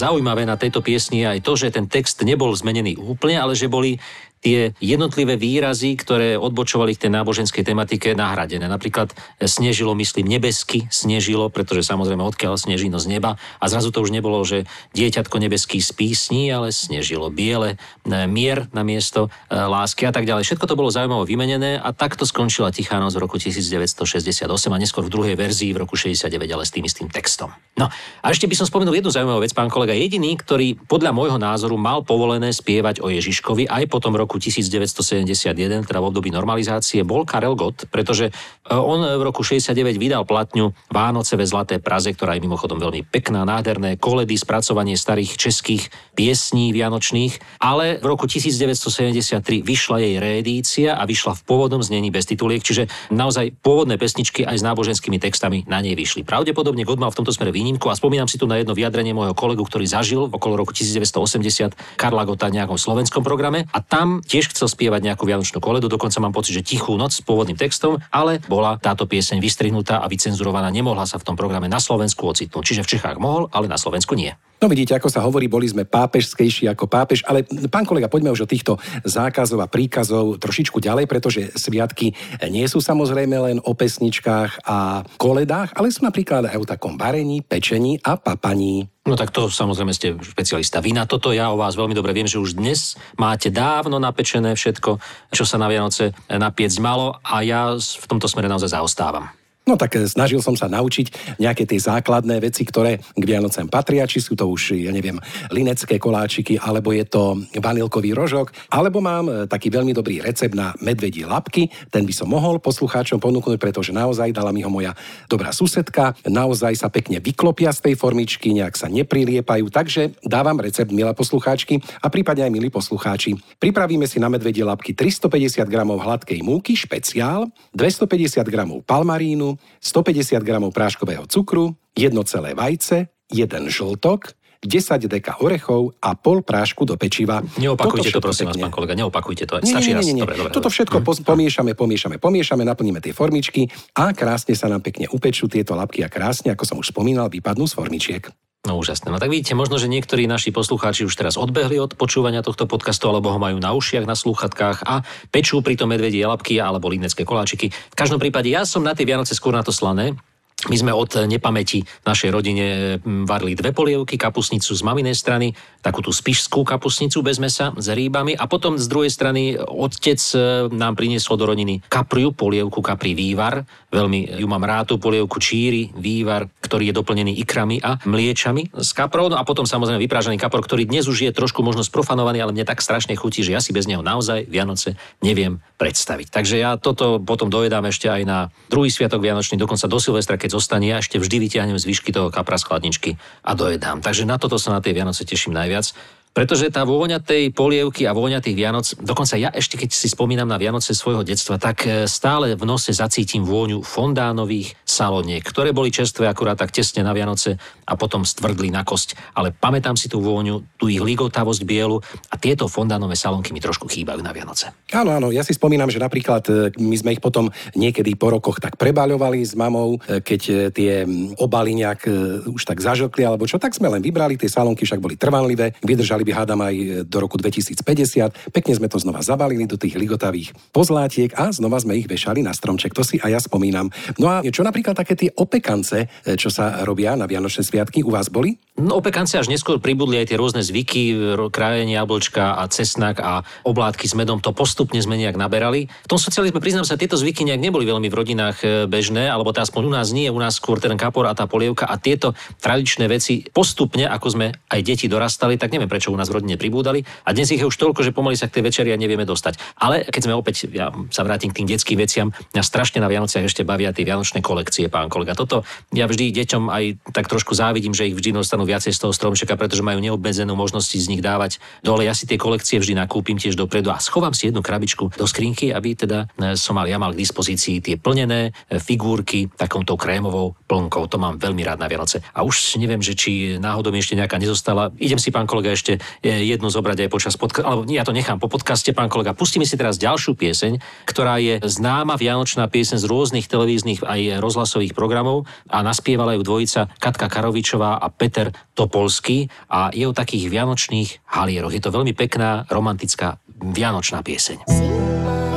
Zaujímavé 0.06 0.46
na 0.46 0.54
tejto 0.54 0.86
piesni 0.86 1.26
je 1.26 1.34
aj 1.34 1.40
to, 1.42 1.58
že 1.58 1.74
ten 1.74 1.90
text 1.90 2.22
nebol 2.22 2.54
zmenený 2.54 2.94
úplne, 2.94 3.42
ale 3.42 3.58
že 3.58 3.66
boli 3.66 3.98
tie 4.46 4.78
jednotlivé 4.78 5.42
výrazy, 5.42 5.98
ktoré 5.98 6.38
odbočovali 6.38 6.94
k 6.94 7.10
tej 7.10 7.12
náboženskej 7.18 7.66
tematike 7.66 8.14
nahradené. 8.14 8.70
Napríklad 8.70 9.10
e, 9.42 9.50
snežilo, 9.50 9.98
myslím, 9.98 10.30
nebesky 10.30 10.86
snežilo, 10.94 11.50
pretože 11.50 11.82
samozrejme 11.90 12.22
odkiaľ 12.22 12.54
sneží 12.62 12.94
no 12.94 13.02
z 13.02 13.10
neba. 13.18 13.42
A 13.58 13.66
zrazu 13.66 13.90
to 13.90 14.06
už 14.06 14.14
nebolo, 14.14 14.38
že 14.46 14.70
dieťatko 14.94 15.42
nebeský 15.42 15.82
spísní, 15.82 16.54
ale 16.54 16.70
snežilo 16.70 17.34
biele, 17.34 17.82
e, 18.06 18.30
mier 18.30 18.70
na 18.70 18.86
miesto 18.86 19.34
e, 19.50 19.58
lásky 19.58 20.06
a 20.06 20.14
tak 20.14 20.30
ďalej. 20.30 20.46
Všetko 20.46 20.70
to 20.70 20.78
bolo 20.78 20.94
zaujímavo 20.94 21.26
vymenené 21.26 21.82
a 21.82 21.90
takto 21.90 22.30
skončila 22.30 22.70
Tichá 22.70 23.02
noc 23.02 23.18
v 23.18 23.26
roku 23.26 23.42
1968 23.42 24.46
a 24.46 24.78
neskôr 24.78 25.02
v 25.02 25.10
druhej 25.10 25.34
verzii 25.34 25.74
v 25.74 25.82
roku 25.82 25.98
69, 25.98 26.30
ale 26.38 26.64
s 26.64 26.70
tým 26.70 26.86
istým 26.86 27.10
textom. 27.10 27.50
No 27.82 27.90
a 27.90 28.26
ešte 28.30 28.46
by 28.46 28.54
som 28.54 28.70
spomenul 28.70 28.94
jednu 28.94 29.10
zaujímavú 29.10 29.42
vec, 29.42 29.58
pán 29.58 29.74
kolega. 29.74 29.98
Jediný, 29.98 30.38
ktorý 30.38 30.78
podľa 30.86 31.18
môjho 31.18 31.42
názoru 31.42 31.82
mal 31.82 32.06
povolené 32.06 32.54
spievať 32.54 33.02
o 33.02 33.10
Ježiškovi 33.10 33.66
aj 33.66 33.90
po 33.90 33.98
tom 33.98 34.14
roku 34.14 34.35
1971, 34.38 35.86
teda 35.86 36.00
v 36.02 36.06
období 36.10 36.30
normalizácie, 36.32 37.06
bol 37.06 37.24
Karel 37.24 37.54
Gott, 37.54 37.88
pretože 37.90 38.30
e, 38.30 38.32
on 38.72 39.04
v 39.04 39.22
roku 39.22 39.42
69 39.42 39.96
vydal 39.96 40.24
platňu 40.28 40.76
Vánoce 40.92 41.36
ve 41.40 41.46
Zlaté 41.48 41.80
Praze, 41.80 42.12
ktorá 42.12 42.36
je 42.36 42.46
mimochodom 42.46 42.78
veľmi 42.78 43.08
pekná, 43.08 43.48
nádherné 43.48 43.96
koledy, 43.96 44.36
spracovanie 44.36 45.00
starých 45.00 45.38
českých 45.38 45.90
piesní 46.16 46.76
vianočných, 46.76 47.62
ale 47.62 48.02
v 48.02 48.06
roku 48.06 48.26
1973 48.26 49.62
vyšla 49.62 49.98
jej 50.02 50.16
reedícia 50.18 50.90
a 50.98 51.04
vyšla 51.06 51.38
v 51.38 51.42
pôvodnom 51.46 51.84
znení 51.84 52.10
bez 52.10 52.26
tituliek, 52.26 52.64
čiže 52.64 52.90
naozaj 53.14 53.54
pôvodné 53.62 53.96
pesničky 54.02 54.44
aj 54.44 54.60
s 54.60 54.64
náboženskými 54.66 55.22
textami 55.22 55.64
na 55.70 55.80
nej 55.80 55.94
vyšli. 55.94 56.26
Pravdepodobne 56.26 56.82
God 56.82 56.98
mal 56.98 57.14
v 57.14 57.22
tomto 57.22 57.32
smere 57.32 57.54
výnimku 57.54 57.86
a 57.88 57.96
spomínam 57.96 58.26
si 58.26 58.42
tu 58.42 58.50
na 58.50 58.58
jedno 58.58 58.74
vyjadrenie 58.74 59.14
môjho 59.14 59.38
kolegu, 59.38 59.62
ktorý 59.62 59.86
zažil 59.86 60.26
okolo 60.28 60.66
roku 60.66 60.74
1980 60.74 61.78
Karla 62.00 62.26
Gota 62.26 62.50
v 62.50 62.58
nejakom 62.58 62.80
slovenskom 62.82 63.22
programe 63.22 63.70
a 63.70 63.80
tam 63.80 64.25
tiež 64.26 64.52
chcel 64.52 64.68
spievať 64.68 65.06
nejakú 65.06 65.24
vianočnú 65.24 65.62
koledu, 65.62 65.86
dokonca 65.86 66.18
mám 66.18 66.34
pocit, 66.34 66.58
že 66.58 66.66
Tichú 66.66 66.98
noc 66.98 67.14
s 67.14 67.22
pôvodným 67.22 67.56
textom, 67.56 68.02
ale 68.10 68.42
bola 68.50 68.82
táto 68.82 69.06
pieseň 69.06 69.38
vystrihnutá 69.38 70.02
a 70.02 70.10
vycenzurovaná, 70.10 70.74
nemohla 70.74 71.06
sa 71.06 71.22
v 71.22 71.26
tom 71.30 71.38
programe 71.38 71.70
na 71.70 71.78
Slovensku 71.78 72.26
ocitnúť. 72.26 72.66
Čiže 72.66 72.84
v 72.84 72.92
Čechách 72.98 73.22
mohol, 73.22 73.48
ale 73.54 73.70
na 73.70 73.78
Slovensku 73.78 74.18
nie. 74.18 74.34
No 74.56 74.72
vidíte, 74.72 74.96
ako 74.96 75.12
sa 75.12 75.22
hovorí, 75.22 75.46
boli 75.52 75.68
sme 75.68 75.84
pápežskejší 75.86 76.72
ako 76.72 76.88
pápež, 76.88 77.22
ale 77.28 77.44
pán 77.68 77.86
kolega, 77.86 78.10
poďme 78.10 78.32
už 78.34 78.48
od 78.48 78.52
týchto 78.52 78.74
zákazov 79.04 79.62
a 79.62 79.70
príkazov 79.70 80.40
trošičku 80.40 80.80
ďalej, 80.80 81.06
pretože 81.12 81.54
sviatky 81.54 82.16
nie 82.50 82.66
sú 82.66 82.80
samozrejme 82.80 83.36
len 83.36 83.58
o 83.62 83.76
pesničkách 83.76 84.64
a 84.66 85.04
koledách, 85.20 85.76
ale 85.76 85.92
sú 85.92 86.08
napríklad 86.08 86.50
aj 86.50 86.58
o 86.58 86.66
takom 86.66 86.96
varení, 86.96 87.44
pečení 87.44 88.00
a 88.02 88.16
papaní. 88.16 88.95
No 89.06 89.14
tak 89.14 89.30
to 89.30 89.54
samozrejme 89.54 89.94
ste 89.94 90.18
špecialista. 90.18 90.82
Vy 90.82 90.98
na 90.98 91.06
toto 91.06 91.30
ja 91.30 91.54
o 91.54 91.62
vás 91.62 91.78
veľmi 91.78 91.94
dobre 91.94 92.10
viem, 92.10 92.26
že 92.26 92.42
už 92.42 92.58
dnes 92.58 92.98
máte 93.22 93.54
dávno 93.54 94.02
napečené 94.02 94.58
všetko, 94.58 94.98
čo 95.30 95.46
sa 95.46 95.62
na 95.62 95.70
Vianoce 95.70 96.10
napiecť 96.26 96.82
malo 96.82 97.14
a 97.22 97.46
ja 97.46 97.78
v 97.78 98.06
tomto 98.10 98.26
smere 98.26 98.50
naozaj 98.50 98.74
zaostávam. 98.74 99.30
No 99.66 99.82
tak 99.82 99.98
e, 99.98 100.06
snažil 100.06 100.46
som 100.46 100.54
sa 100.54 100.70
naučiť 100.70 101.38
nejaké 101.42 101.66
tie 101.66 101.82
základné 101.82 102.38
veci, 102.38 102.62
ktoré 102.62 103.02
k 103.02 103.24
Vianocem 103.26 103.66
patria, 103.66 104.06
či 104.06 104.22
sú 104.22 104.38
to 104.38 104.46
už, 104.46 104.78
ja 104.78 104.94
neviem, 104.94 105.18
linecké 105.50 105.98
koláčiky, 105.98 106.62
alebo 106.62 106.94
je 106.94 107.02
to 107.10 107.42
vanilkový 107.58 108.14
rožok, 108.14 108.54
alebo 108.70 109.02
mám 109.02 109.26
e, 109.26 109.34
taký 109.50 109.74
veľmi 109.74 109.90
dobrý 109.90 110.22
recept 110.22 110.54
na 110.54 110.78
medvedí 110.86 111.26
labky, 111.26 111.74
ten 111.90 112.06
by 112.06 112.14
som 112.14 112.30
mohol 112.30 112.62
poslucháčom 112.62 113.18
ponúknuť, 113.18 113.58
pretože 113.58 113.90
naozaj 113.90 114.38
dala 114.38 114.54
mi 114.54 114.62
ho 114.62 114.70
moja 114.70 114.94
dobrá 115.26 115.50
susedka, 115.50 116.14
naozaj 116.30 116.78
sa 116.78 116.94
pekne 116.94 117.18
vyklopia 117.18 117.74
z 117.74 117.90
tej 117.90 117.96
formičky, 117.98 118.54
nejak 118.54 118.78
sa 118.78 118.86
nepriliepajú, 118.86 119.74
takže 119.74 120.14
dávam 120.22 120.62
recept, 120.62 120.94
milé 120.94 121.10
poslucháčky 121.18 121.82
a 122.06 122.14
prípadne 122.14 122.46
aj 122.46 122.54
milí 122.54 122.70
poslucháči. 122.70 123.34
Pripravíme 123.58 124.06
si 124.06 124.22
na 124.22 124.30
medvedie 124.30 124.62
labky 124.62 124.94
350 124.94 125.66
g 125.66 125.76
hladkej 125.82 126.40
múky 126.46 126.78
špeciál, 126.78 127.50
250 127.74 128.46
g 128.46 128.56
palmarínu, 128.86 129.55
150 129.80 130.42
g 130.42 130.50
práškového 130.72 131.26
cukru, 131.28 131.74
jedno 131.94 132.24
celé 132.24 132.54
vajce, 132.54 133.08
jeden 133.30 133.64
žltok, 133.70 134.34
10 134.66 135.06
deka 135.06 135.38
orechov 135.46 135.94
a 136.02 136.18
pol 136.18 136.42
prášku 136.42 136.90
do 136.90 136.98
pečiva. 136.98 137.46
Neopakujte 137.62 138.10
to, 138.10 138.18
prosím 138.18 138.50
vás, 138.50 138.58
pekne- 138.58 138.66
pán 138.66 138.74
kolega, 138.74 138.94
neopakujte 138.98 139.46
to. 139.46 139.62
nie, 139.62 139.70
Stačí 139.70 139.94
nie, 139.94 140.02
nie, 140.02 140.18
nie. 140.18 140.24
Dobre, 140.26 140.42
dobre, 140.42 140.54
Toto 140.54 140.74
všetko 140.74 140.98
Hm. 141.00 141.06
pomiešame, 141.22 141.72
pomiešame, 141.78 142.16
pomiešame, 142.18 142.64
naplníme 142.66 142.98
tie 142.98 143.14
formičky 143.14 143.70
a 143.94 144.10
krásne 144.12 144.58
sa 144.58 144.66
nám 144.66 144.82
pekne 144.82 145.06
upečú 145.06 145.46
tieto 145.46 145.78
labky 145.78 146.02
a 146.02 146.10
krásne, 146.10 146.50
ako 146.50 146.64
som 146.66 146.78
už 146.82 146.90
spomínal, 146.90 147.30
vypadnú 147.30 147.70
z 147.70 147.74
formičiek. 147.78 148.24
No 148.66 148.82
úžasné. 148.82 149.14
No 149.14 149.22
tak 149.22 149.30
vidíte, 149.30 149.54
možno, 149.54 149.78
že 149.78 149.86
niektorí 149.86 150.26
naši 150.26 150.50
poslucháči 150.50 151.06
už 151.06 151.14
teraz 151.14 151.38
odbehli 151.38 151.78
od 151.78 151.94
počúvania 151.94 152.42
tohto 152.42 152.66
podcastu, 152.66 153.06
alebo 153.06 153.30
ho 153.30 153.38
majú 153.38 153.62
na 153.62 153.78
ušiach, 153.78 154.10
na 154.10 154.18
slúchatkách 154.18 154.82
a 154.82 155.06
pečú 155.30 155.62
pritom 155.62 155.86
medvedie 155.86 156.26
labky 156.26 156.58
alebo 156.58 156.90
linecké 156.90 157.22
koláčiky. 157.22 157.70
V 157.70 157.96
každom 157.96 158.18
prípade 158.18 158.50
ja 158.50 158.66
som 158.66 158.82
na 158.82 158.98
tie 158.98 159.06
Vianoce 159.06 159.38
skôr 159.38 159.54
na 159.54 159.62
to 159.62 159.70
slané. 159.70 160.18
My 160.66 160.80
sme 160.80 160.96
od 160.96 161.28
nepamäti 161.28 161.84
v 161.84 162.06
našej 162.08 162.30
rodine 162.32 162.66
mm, 162.98 163.28
varili 163.28 163.60
dve 163.60 163.76
polievky, 163.76 164.16
kapusnicu 164.16 164.72
z 164.72 164.82
maminej 164.82 165.14
strany, 165.14 165.52
takú 165.84 166.00
tú 166.02 166.10
spišskú 166.10 166.64
kapusnicu 166.64 167.22
bez 167.22 167.38
mesa 167.38 167.76
s 167.76 167.92
rýbami 167.92 168.34
a 168.34 168.48
potom 168.48 168.80
z 168.80 168.88
druhej 168.88 169.12
strany 169.12 169.60
otec 169.60 170.18
e, 170.34 170.38
nám 170.72 170.96
priniesol 170.98 171.38
do 171.38 171.46
rodiny 171.46 171.84
kapriu, 171.86 172.32
polievku 172.32 172.80
kapri 172.80 173.14
vývar. 173.14 173.68
Veľmi 173.92 174.42
ju 174.42 174.48
mám 174.48 174.64
rád, 174.64 174.96
tú 174.96 174.96
polievku 174.96 175.44
číry, 175.44 175.92
vývar, 175.92 176.48
ktorý 176.64 176.90
je 176.90 176.98
doplnený 176.98 177.36
ikrami 177.46 177.84
a 177.84 178.00
mliečami 178.08 178.74
z 178.74 178.90
kaprov. 178.96 179.36
No 179.36 179.38
a 179.38 179.44
potom 179.44 179.68
samozrejme 179.68 180.02
vyprážaný 180.02 180.40
kapor, 180.40 180.64
ktorý 180.64 180.88
dnes 180.88 181.06
už 181.06 181.30
je 181.30 181.32
trošku 181.36 181.62
možno 181.68 181.84
sprofanovaný, 181.84 182.42
ale 182.42 182.56
mne 182.56 182.66
tak 182.66 182.80
strašne 182.80 183.14
chutí, 183.20 183.44
že 183.44 183.54
ja 183.54 183.62
si 183.62 183.76
bez 183.76 183.92
neho 183.92 184.02
naozaj 184.02 184.48
Vianoce 184.48 184.96
neviem 185.20 185.60
predstaviť. 185.78 186.32
Takže 186.32 186.56
ja 186.58 186.80
toto 186.80 187.20
potom 187.20 187.52
dojedám 187.52 187.86
ešte 187.92 188.08
aj 188.08 188.22
na 188.24 188.40
druhý 188.72 188.88
sviatok 188.88 189.20
Vianočný, 189.20 189.60
dokonca 189.60 189.86
do 189.92 190.00
Silvestra, 190.00 190.40
keď 190.46 190.54
zostane, 190.54 190.86
ja 190.94 191.02
ešte 191.02 191.18
vždy 191.18 191.42
vytiahnem 191.42 191.82
zvyšky 191.82 192.14
toho 192.14 192.30
kapra 192.30 192.62
z 192.62 192.70
chladničky 192.70 193.18
a 193.42 193.58
dojedám. 193.58 194.06
Takže 194.06 194.30
na 194.30 194.38
toto 194.38 194.62
sa 194.62 194.78
na 194.78 194.80
tie 194.86 194.94
Vianoce 194.94 195.26
teším 195.26 195.58
najviac. 195.58 195.90
Pretože 196.36 196.68
tá 196.68 196.84
vôňa 196.84 197.24
tej 197.24 197.56
polievky 197.56 198.04
a 198.04 198.12
vôňa 198.12 198.44
tých 198.44 198.60
Vianoc, 198.60 198.84
dokonca 199.00 199.40
ja 199.40 199.56
ešte 199.56 199.80
keď 199.80 199.96
si 199.96 200.12
spomínam 200.12 200.52
na 200.52 200.60
Vianoce 200.60 200.92
svojho 200.92 201.24
detstva, 201.24 201.56
tak 201.56 201.88
e, 201.88 202.12
stále 202.12 202.60
v 202.60 202.68
nose 202.68 202.92
zacítim 202.92 203.48
vôňu 203.48 203.80
fondánových 203.80 204.76
saloniek, 204.84 205.40
ktoré 205.40 205.72
boli 205.72 205.96
čerstvé 205.96 206.28
akurát 206.28 206.60
tak 206.60 206.76
tesne 206.76 207.08
na 207.08 207.16
Vianoce 207.16 207.56
a 207.88 207.96
potom 207.96 208.28
stvrdli 208.28 208.68
na 208.68 208.84
kosť. 208.84 209.16
Ale 209.32 209.56
pamätám 209.56 209.96
si 209.96 210.12
tú 210.12 210.20
vôňu, 210.20 210.76
tú 210.76 210.92
ich 210.92 211.00
ligotavosť 211.00 211.64
bielu 211.64 212.04
a 212.28 212.36
tieto 212.36 212.68
fondánové 212.68 213.16
salonky 213.16 213.56
mi 213.56 213.64
trošku 213.64 213.88
chýbajú 213.88 214.20
na 214.20 214.36
Vianoce. 214.36 214.76
Áno, 214.92 215.16
áno, 215.16 215.32
ja 215.32 215.40
si 215.40 215.56
spomínam, 215.56 215.88
že 215.88 216.04
napríklad 216.04 216.44
e, 216.52 216.76
my 216.76 217.00
sme 217.00 217.16
ich 217.16 217.24
potom 217.24 217.48
niekedy 217.80 218.12
po 218.20 218.28
rokoch 218.36 218.60
tak 218.60 218.76
prebaľovali 218.76 219.40
s 219.40 219.56
mamou, 219.56 220.04
e, 220.04 220.20
keď 220.20 220.68
tie 220.76 221.08
obaly 221.40 221.80
nejak 221.80 222.12
už 222.52 222.68
tak 222.68 222.84
zažlkli 222.84 223.24
alebo 223.24 223.48
čo, 223.48 223.56
tak 223.56 223.72
sme 223.72 223.88
len 223.88 224.04
vybrali, 224.04 224.36
tie 224.36 224.52
salonky 224.52 224.84
však 224.84 225.00
boli 225.00 225.16
trvanlivé, 225.16 225.72
vydržali 225.80 226.25
by 226.26 226.32
hádam 226.34 226.60
aj 226.66 227.06
do 227.06 227.18
roku 227.22 227.38
2050. 227.38 228.50
Pekne 228.50 228.74
sme 228.74 228.90
to 228.90 228.98
znova 228.98 229.22
zabalili 229.22 229.70
do 229.70 229.78
tých 229.78 229.94
ligotavých 229.96 230.58
pozlátiek 230.74 231.32
a 231.38 231.54
znova 231.54 231.78
sme 231.78 231.94
ich 231.96 232.10
vešali 232.10 232.42
na 232.42 232.52
stromček. 232.52 232.98
To 232.98 233.06
si 233.06 233.22
aj 233.22 233.32
ja 233.32 233.40
spomínam. 233.40 233.94
No 234.18 234.28
a 234.34 234.42
čo 234.42 234.66
napríklad 234.66 234.98
také 234.98 235.14
tie 235.14 235.30
opekance, 235.38 236.10
čo 236.26 236.50
sa 236.50 236.82
robia 236.82 237.14
na 237.14 237.30
Vianočné 237.30 237.62
sviatky, 237.62 238.02
u 238.02 238.10
vás 238.10 238.34
boli? 238.34 238.58
No 238.76 239.00
opekance 239.00 239.40
až 239.40 239.48
neskôr 239.48 239.80
pribudli 239.80 240.20
aj 240.20 240.34
tie 240.34 240.40
rôzne 240.42 240.60
zvyky, 240.60 241.16
krajenie 241.54 241.96
jablčka 241.96 242.60
a 242.60 242.68
cesnak 242.68 243.24
a 243.24 243.46
oblátky 243.64 244.08
s 244.10 244.18
medom, 244.18 244.44
to 244.44 244.52
postupne 244.52 245.00
sme 245.00 245.16
nejak 245.16 245.40
naberali. 245.40 245.88
V 245.88 246.12
tom 246.12 246.20
socializme, 246.20 246.60
priznám 246.60 246.84
sa, 246.84 247.00
tieto 247.00 247.16
zvyky 247.16 247.48
nejak 247.48 247.62
neboli 247.62 247.88
veľmi 247.88 248.08
v 248.12 248.18
rodinách 248.18 248.58
e, 248.64 248.68
bežné, 248.90 249.32
alebo 249.32 249.56
tá 249.56 249.64
aspoň 249.64 249.82
u 249.88 249.92
nás 249.92 250.12
nie, 250.12 250.28
u 250.28 250.40
nás 250.40 250.60
skôr 250.60 250.80
ten 250.80 250.96
kapor 250.96 251.28
a 251.28 251.38
tá 251.38 251.48
polievka 251.48 251.88
a 251.88 251.96
tieto 252.00 252.36
tradičné 252.60 253.08
veci 253.08 253.48
postupne, 253.48 254.08
ako 254.08 254.28
sme 254.32 254.48
aj 254.72 254.80
deti 254.84 255.06
dorastali, 255.08 255.56
tak 255.56 255.72
neviem 255.72 255.88
prečo 255.88 256.12
u 256.16 256.20
nás 256.20 256.32
v 256.32 256.40
rodine 256.40 256.56
pribúdali 256.56 257.04
a 257.28 257.36
dnes 257.36 257.52
ich 257.52 257.60
je 257.60 257.68
už 257.68 257.76
toľko, 257.76 258.08
že 258.08 258.16
pomaly 258.16 258.40
sa 258.40 258.48
k 258.48 258.60
tej 258.60 258.72
večeri 258.72 258.90
a 258.96 258.98
nevieme 258.98 259.28
dostať. 259.28 259.60
Ale 259.84 260.08
keď 260.08 260.22
sme 260.24 260.34
opäť, 260.40 260.72
ja 260.72 260.96
sa 261.12 261.28
vrátim 261.28 261.52
k 261.52 261.62
tým 261.62 261.68
detským 261.68 262.00
veciam, 262.00 262.32
mňa 262.56 262.64
strašne 262.64 263.04
na 263.04 263.12
Vianociach 263.12 263.44
ešte 263.44 263.68
bavia 263.68 263.92
tie 263.92 264.08
vianočné 264.08 264.40
kolekcie, 264.40 264.88
pán 264.88 265.12
kolega. 265.12 265.36
Toto 265.36 265.68
ja 265.92 266.08
vždy 266.08 266.32
deťom 266.32 266.72
aj 266.72 266.84
tak 267.12 267.28
trošku 267.28 267.52
závidím, 267.52 267.92
že 267.92 268.08
ich 268.08 268.16
vždy 268.16 268.40
dostanú 268.40 268.64
viacej 268.64 268.96
z 268.96 269.00
toho 269.04 269.12
stromčeka, 269.12 269.60
pretože 269.60 269.84
majú 269.84 270.00
neobmedzenú 270.00 270.56
možnosť 270.56 270.90
z 270.96 271.08
nich 271.12 271.22
dávať 271.22 271.60
dole. 271.84 272.08
Ja 272.08 272.16
si 272.16 272.24
tie 272.24 272.40
kolekcie 272.40 272.80
vždy 272.80 272.96
nakúpim 272.96 273.36
tiež 273.36 273.60
dopredu 273.60 273.92
a 273.92 274.00
schovám 274.00 274.32
si 274.32 274.48
jednu 274.48 274.64
krabičku 274.64 275.12
do 275.18 275.26
skrinky, 275.28 275.76
aby 275.76 275.98
teda 275.98 276.32
e, 276.40 276.56
som 276.56 276.78
mal, 276.78 276.88
ja 276.88 277.02
mal 277.02 277.12
k 277.12 277.22
dispozícii 277.22 277.82
tie 277.82 277.96
plnené 277.98 278.56
e, 278.70 278.80
figurky 278.80 279.50
takomto 279.50 279.98
krémovou 279.98 280.54
plnkou. 280.70 281.10
To 281.10 281.18
mám 281.18 281.42
veľmi 281.42 281.66
rád 281.66 281.82
na 281.82 281.90
Vianoce. 281.90 282.22
A 282.32 282.46
už 282.46 282.78
neviem, 282.78 283.02
že 283.02 283.18
či 283.18 283.58
náhodou 283.58 283.90
mi 283.90 284.00
ešte 284.00 284.14
nejaká 284.14 284.38
nezostala. 284.38 284.94
Idem 285.02 285.18
si, 285.18 285.34
pán 285.34 285.50
kolega, 285.50 285.74
ešte 285.74 285.98
jednu 286.22 286.68
zobrať 286.70 287.06
aj 287.06 287.10
počas 287.10 287.36
podcastu, 287.36 287.66
alebo 287.66 287.84
ja 287.90 288.04
to 288.06 288.16
nechám 288.16 288.38
po 288.42 288.52
podcaste, 288.52 288.92
pán 288.92 289.10
kolega. 289.12 289.38
Pustíme 289.38 289.64
si 289.64 289.78
teraz 289.80 289.98
ďalšiu 290.02 290.38
pieseň, 290.38 290.80
ktorá 291.08 291.40
je 291.40 291.62
známa 291.64 292.16
vianočná 292.20 292.68
pieseň 292.70 293.02
z 293.02 293.06
rôznych 293.10 293.50
televíznych 293.50 294.04
aj 294.06 294.40
rozhlasových 294.42 294.94
programov 294.94 295.50
a 295.72 295.82
naspievala 295.82 296.36
ju 296.38 296.42
dvojica 296.46 296.92
Katka 297.00 297.28
Karovičová 297.32 297.98
a 298.00 298.08
Peter 298.12 298.52
Topolský 298.76 299.48
a 299.72 299.90
je 299.94 300.06
o 300.06 300.14
takých 300.14 300.52
vianočných 300.52 301.26
halieroch. 301.26 301.74
Je 301.74 301.84
to 301.84 301.94
veľmi 301.94 302.14
pekná, 302.14 302.68
romantická 302.68 303.40
vianočná 303.60 304.22
pieseň. 304.22 304.68
Zima 304.68 305.55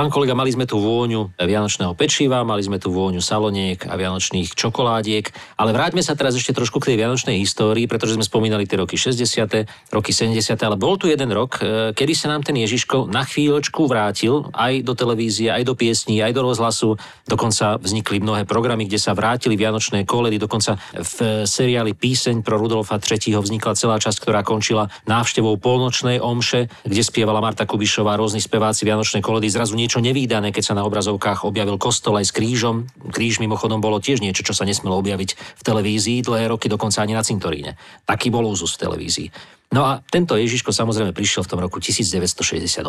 Pán 0.00 0.08
kolega, 0.08 0.32
mali 0.32 0.48
sme 0.48 0.64
tu 0.64 0.80
vôňu 0.80 1.36
vianočného 1.36 1.92
pečiva, 1.92 2.40
mali 2.40 2.64
sme 2.64 2.80
tu 2.80 2.88
vôňu 2.88 3.20
saloniek 3.20 3.84
a 3.84 4.00
vianočných 4.00 4.56
čokoládiek, 4.56 5.28
ale 5.60 5.76
vráťme 5.76 6.00
sa 6.00 6.16
teraz 6.16 6.32
ešte 6.32 6.56
trošku 6.56 6.80
k 6.80 6.88
tej 6.88 7.04
vianočnej 7.04 7.36
histórii, 7.36 7.84
pretože 7.84 8.16
sme 8.16 8.24
spomínali 8.24 8.64
tie 8.64 8.80
roky 8.80 8.96
60., 8.96 9.92
roky 9.92 10.16
70., 10.16 10.56
ale 10.56 10.80
bol 10.80 10.96
tu 10.96 11.04
jeden 11.04 11.28
rok, 11.28 11.60
e, 11.60 11.92
kedy 11.92 12.16
sa 12.16 12.32
nám 12.32 12.40
ten 12.40 12.56
Ježiško 12.56 13.12
na 13.12 13.28
chvíľočku 13.28 13.84
vrátil 13.84 14.48
aj 14.56 14.88
do 14.88 14.96
televízie, 14.96 15.52
aj 15.52 15.68
do 15.68 15.76
piesní, 15.76 16.24
aj 16.24 16.32
do 16.32 16.48
rozhlasu. 16.48 16.96
Dokonca 17.28 17.76
vznikli 17.76 18.24
mnohé 18.24 18.48
programy, 18.48 18.88
kde 18.88 18.96
sa 18.96 19.12
vrátili 19.12 19.52
vianočné 19.60 20.08
koledy, 20.08 20.40
dokonca 20.40 20.80
v 20.96 21.44
seriáli 21.44 21.92
Píseň 21.92 22.40
pro 22.40 22.56
Rudolfa 22.56 22.96
III. 22.96 23.36
vznikla 23.36 23.76
celá 23.76 24.00
časť, 24.00 24.16
ktorá 24.16 24.40
končila 24.48 24.88
návštevou 25.04 25.60
polnočnej 25.60 26.24
omše, 26.24 26.72
kde 26.88 27.04
spievala 27.04 27.44
Marta 27.44 27.68
Kubišová, 27.68 28.16
rôzni 28.16 28.40
speváci 28.40 28.88
vianočné 28.88 29.20
koledy, 29.20 29.52
zrazu 29.52 29.76
niečo 29.76 29.89
nevýdané, 29.98 30.54
keď 30.54 30.70
sa 30.70 30.78
na 30.78 30.86
obrazovkách 30.86 31.42
objavil 31.42 31.74
kostol 31.74 32.22
aj 32.22 32.30
s 32.30 32.36
krížom. 32.36 32.86
Kríž 33.10 33.42
mimochodom 33.42 33.82
bolo 33.82 33.98
tiež 33.98 34.22
niečo, 34.22 34.46
čo 34.46 34.54
sa 34.54 34.62
nesmelo 34.62 34.94
objaviť 35.02 35.34
v 35.34 35.62
televízii 35.66 36.22
dlhé 36.22 36.46
roky, 36.46 36.70
dokonca 36.70 37.02
ani 37.02 37.18
na 37.18 37.26
cintoríne. 37.26 37.74
Taký 38.06 38.30
bol 38.30 38.46
úzus 38.46 38.78
v 38.78 38.86
televízii. 38.86 39.28
No 39.70 39.86
a 39.86 40.02
tento 40.10 40.34
Ježiško 40.34 40.74
samozrejme 40.74 41.14
prišiel 41.14 41.46
v 41.46 41.50
tom 41.54 41.62
roku 41.62 41.78
1968. 41.78 42.82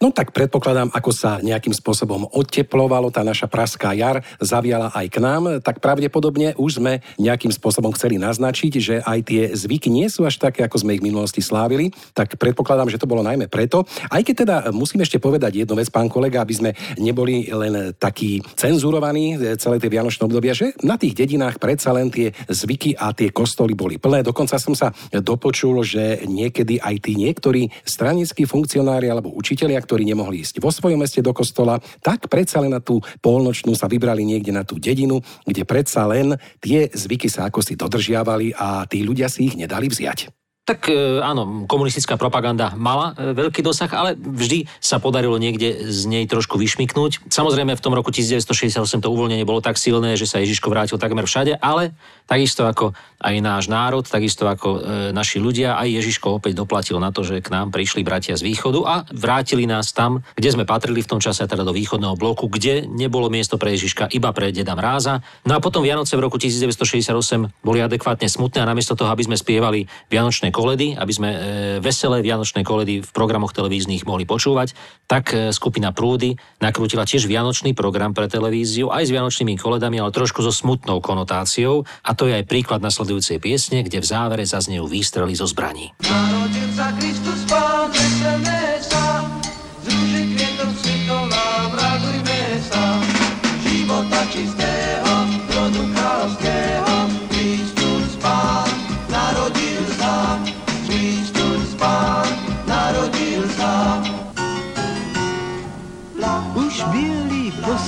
No 0.00 0.16
tak 0.16 0.32
predpokladám, 0.32 0.88
ako 0.96 1.12
sa 1.12 1.36
nejakým 1.44 1.76
spôsobom 1.76 2.24
oteplovalo, 2.32 3.12
tá 3.12 3.20
naša 3.20 3.44
praská 3.52 3.92
jar 3.92 4.24
zaviala 4.40 4.88
aj 4.96 5.12
k 5.12 5.20
nám, 5.20 5.60
tak 5.60 5.84
pravdepodobne 5.84 6.56
už 6.56 6.80
sme 6.80 7.04
nejakým 7.20 7.52
spôsobom 7.52 7.92
chceli 7.92 8.16
naznačiť, 8.16 8.72
že 8.80 9.04
aj 9.04 9.18
tie 9.28 9.42
zvyky 9.52 9.92
nie 9.92 10.08
sú 10.08 10.24
až 10.24 10.40
také, 10.40 10.64
ako 10.64 10.80
sme 10.80 10.96
ich 10.96 11.04
v 11.04 11.12
minulosti 11.12 11.44
slávili, 11.44 11.92
tak 12.16 12.40
predpokladám, 12.40 12.88
že 12.88 12.96
to 12.96 13.04
bolo 13.04 13.20
najmä 13.20 13.52
preto. 13.52 13.84
Aj 14.08 14.24
keď 14.24 14.34
teda 14.48 14.56
musím 14.72 15.04
ešte 15.04 15.20
povedať 15.20 15.68
jednu 15.68 15.76
vec, 15.76 15.92
pán 15.92 16.08
kolega, 16.08 16.40
aby 16.40 16.54
sme 16.56 16.70
neboli 16.96 17.52
len 17.52 17.92
takí 18.00 18.40
cenzurovaní 18.56 19.36
celé 19.60 19.76
tie 19.76 19.92
vianočné 19.92 20.24
obdobia, 20.24 20.56
že 20.56 20.72
na 20.80 20.96
tých 20.96 21.12
dedinách 21.12 21.60
predsa 21.60 21.92
len 21.92 22.08
tie 22.08 22.32
zvyky 22.48 22.96
a 22.96 23.12
tie 23.12 23.28
kostoly 23.28 23.76
boli 23.76 24.00
plné. 24.00 24.24
Dokonca 24.24 24.56
som 24.56 24.72
sa 24.72 24.96
dopočul, 25.12 25.84
že 25.84 26.21
niekedy 26.26 26.82
aj 26.82 26.96
tí 27.02 27.14
niektorí 27.14 27.70
stranickí 27.86 28.44
funkcionári 28.44 29.08
alebo 29.08 29.32
učitelia, 29.32 29.78
ktorí 29.78 30.02
nemohli 30.06 30.42
ísť 30.42 30.58
vo 30.58 30.70
svojom 30.74 31.00
meste 31.00 31.22
do 31.22 31.30
kostola, 31.30 31.78
tak 32.02 32.26
predsa 32.26 32.58
len 32.58 32.74
na 32.74 32.80
tú 32.82 32.98
polnočnú 33.22 33.76
sa 33.78 33.86
vybrali 33.86 34.26
niekde 34.26 34.50
na 34.50 34.66
tú 34.66 34.80
dedinu, 34.82 35.22
kde 35.46 35.62
predsa 35.62 36.04
len 36.08 36.34
tie 36.58 36.90
zvyky 36.90 37.30
sa 37.30 37.46
ako 37.48 37.60
si 37.62 37.78
dodržiavali 37.78 38.56
a 38.58 38.84
tí 38.88 39.06
ľudia 39.06 39.30
si 39.30 39.48
ich 39.52 39.54
nedali 39.54 39.86
vziať. 39.86 40.41
Tak 40.62 40.94
e, 40.94 41.18
áno, 41.18 41.66
komunistická 41.66 42.14
propaganda 42.14 42.70
mala 42.78 43.18
e, 43.18 43.34
veľký 43.34 43.66
dosah, 43.66 43.90
ale 43.98 44.14
vždy 44.14 44.70
sa 44.78 45.02
podarilo 45.02 45.34
niekde 45.34 45.90
z 45.90 46.06
nej 46.06 46.22
trošku 46.30 46.54
vyšmiknúť. 46.54 47.26
Samozrejme 47.26 47.74
v 47.74 47.82
tom 47.82 47.90
roku 47.98 48.14
1968 48.14 49.02
to 49.02 49.10
uvoľnenie 49.10 49.42
bolo 49.42 49.58
tak 49.58 49.74
silné, 49.74 50.14
že 50.14 50.30
sa 50.30 50.38
Ježiško 50.38 50.70
vrátil 50.70 51.02
takmer 51.02 51.26
všade, 51.26 51.58
ale 51.58 51.98
takisto 52.30 52.62
ako 52.62 52.94
aj 53.18 53.34
náš 53.42 53.66
národ, 53.66 54.06
takisto 54.06 54.46
ako 54.46 54.68
e, 54.78 55.10
naši 55.10 55.42
ľudia, 55.42 55.82
aj 55.82 55.98
Ježiško 55.98 56.38
opäť 56.38 56.62
doplatil 56.62 57.02
na 57.02 57.10
to, 57.10 57.26
že 57.26 57.42
k 57.42 57.50
nám 57.50 57.74
prišli 57.74 58.06
bratia 58.06 58.38
z 58.38 58.46
východu 58.46 58.80
a 58.86 58.94
vrátili 59.10 59.66
nás 59.66 59.90
tam, 59.90 60.22
kde 60.38 60.54
sme 60.54 60.62
patrili 60.62 61.02
v 61.02 61.10
tom 61.10 61.18
čase, 61.18 61.42
teda 61.42 61.66
do 61.66 61.74
východného 61.74 62.14
bloku, 62.14 62.46
kde 62.46 62.86
nebolo 62.86 63.26
miesto 63.26 63.58
pre 63.58 63.74
Ježiška, 63.74 64.14
iba 64.14 64.30
pre 64.30 64.54
Deda 64.54 64.78
Mráza. 64.78 65.26
No 65.42 65.58
a 65.58 65.62
potom 65.62 65.82
Vianoce 65.82 66.14
v 66.14 66.22
roku 66.22 66.38
1968 66.38 67.66
boli 67.66 67.82
adekvátne 67.82 68.30
smutné 68.30 68.62
a 68.62 68.70
namiesto 68.70 68.94
toho, 68.94 69.10
aby 69.10 69.26
sme 69.26 69.34
spievali 69.34 69.90
Vianočné 70.06 70.51
koledy, 70.52 70.94
aby 70.94 71.12
sme 71.12 71.30
e, 71.32 71.38
veselé 71.80 72.20
vianočné 72.20 72.62
koledy 72.62 73.00
v 73.00 73.10
programoch 73.10 73.56
televíznych 73.56 74.04
mohli 74.04 74.28
počúvať, 74.28 74.76
tak 75.08 75.32
e, 75.32 75.50
skupina 75.50 75.90
Prúdy 75.90 76.36
nakrútila 76.60 77.08
tiež 77.08 77.26
vianočný 77.26 77.72
program 77.72 78.12
pre 78.12 78.28
televíziu 78.28 78.92
aj 78.92 79.08
s 79.08 79.10
vianočnými 79.10 79.56
koledami, 79.56 79.98
ale 79.98 80.14
trošku 80.14 80.44
so 80.44 80.52
smutnou 80.52 81.00
konotáciou. 81.00 81.88
A 82.04 82.12
to 82.12 82.28
je 82.28 82.38
aj 82.38 82.46
príklad 82.46 82.84
nasledujúcej 82.84 83.40
piesne, 83.40 83.82
kde 83.82 83.98
v 83.98 84.06
závere 84.06 84.44
zaznejú 84.44 84.84
výstrely 84.86 85.32
zo 85.32 85.48
zbraní. 85.48 85.96
Narodil 86.04 86.68
sa 86.76 86.92
Kristus 87.00 87.42
Pán, 87.48 87.88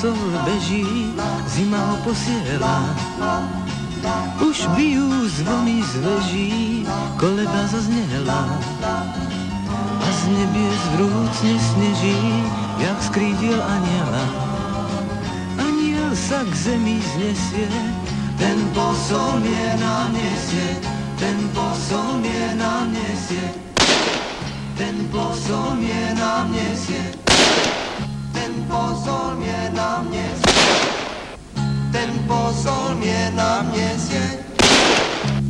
posol 0.04 0.36
beží, 0.44 0.84
zima 1.48 1.80
ho 1.80 1.96
posiela. 2.04 2.92
Už 4.44 4.68
bijú 4.76 5.08
zvony 5.40 5.80
z 5.80 5.92
veží, 6.04 6.52
koleda 7.16 7.64
zaznela. 7.72 8.44
A 9.80 10.06
z 10.12 10.22
nebies 10.28 10.82
vrúcne 10.92 11.54
sneží, 11.56 12.20
jak 12.84 12.98
skrýdiel 13.00 13.56
aniela. 13.56 14.24
sa 16.14 16.44
k 16.44 16.52
zemi 16.52 17.00
znesie, 17.00 17.66
ten 18.36 18.60
posol 18.76 19.40
mie 19.40 19.66
nám 19.80 20.12
nesie, 20.12 20.84
ten 21.16 21.36
posol 21.56 22.20
mie 22.20 22.54
nám 22.60 22.92
nesie, 22.92 23.56
ten 24.76 24.94
posol 25.10 25.74
mie 25.80 26.14
nám 26.14 26.52
nesie, 26.54 27.24
ten 28.54 28.70
posol 28.70 29.34
mie 29.42 29.66
nám 29.74 30.06
nesie, 30.14 30.78
ten 31.90 32.10
posol 32.30 32.94
mie 33.02 33.34
nám 33.34 33.66
nesie, 33.74 34.46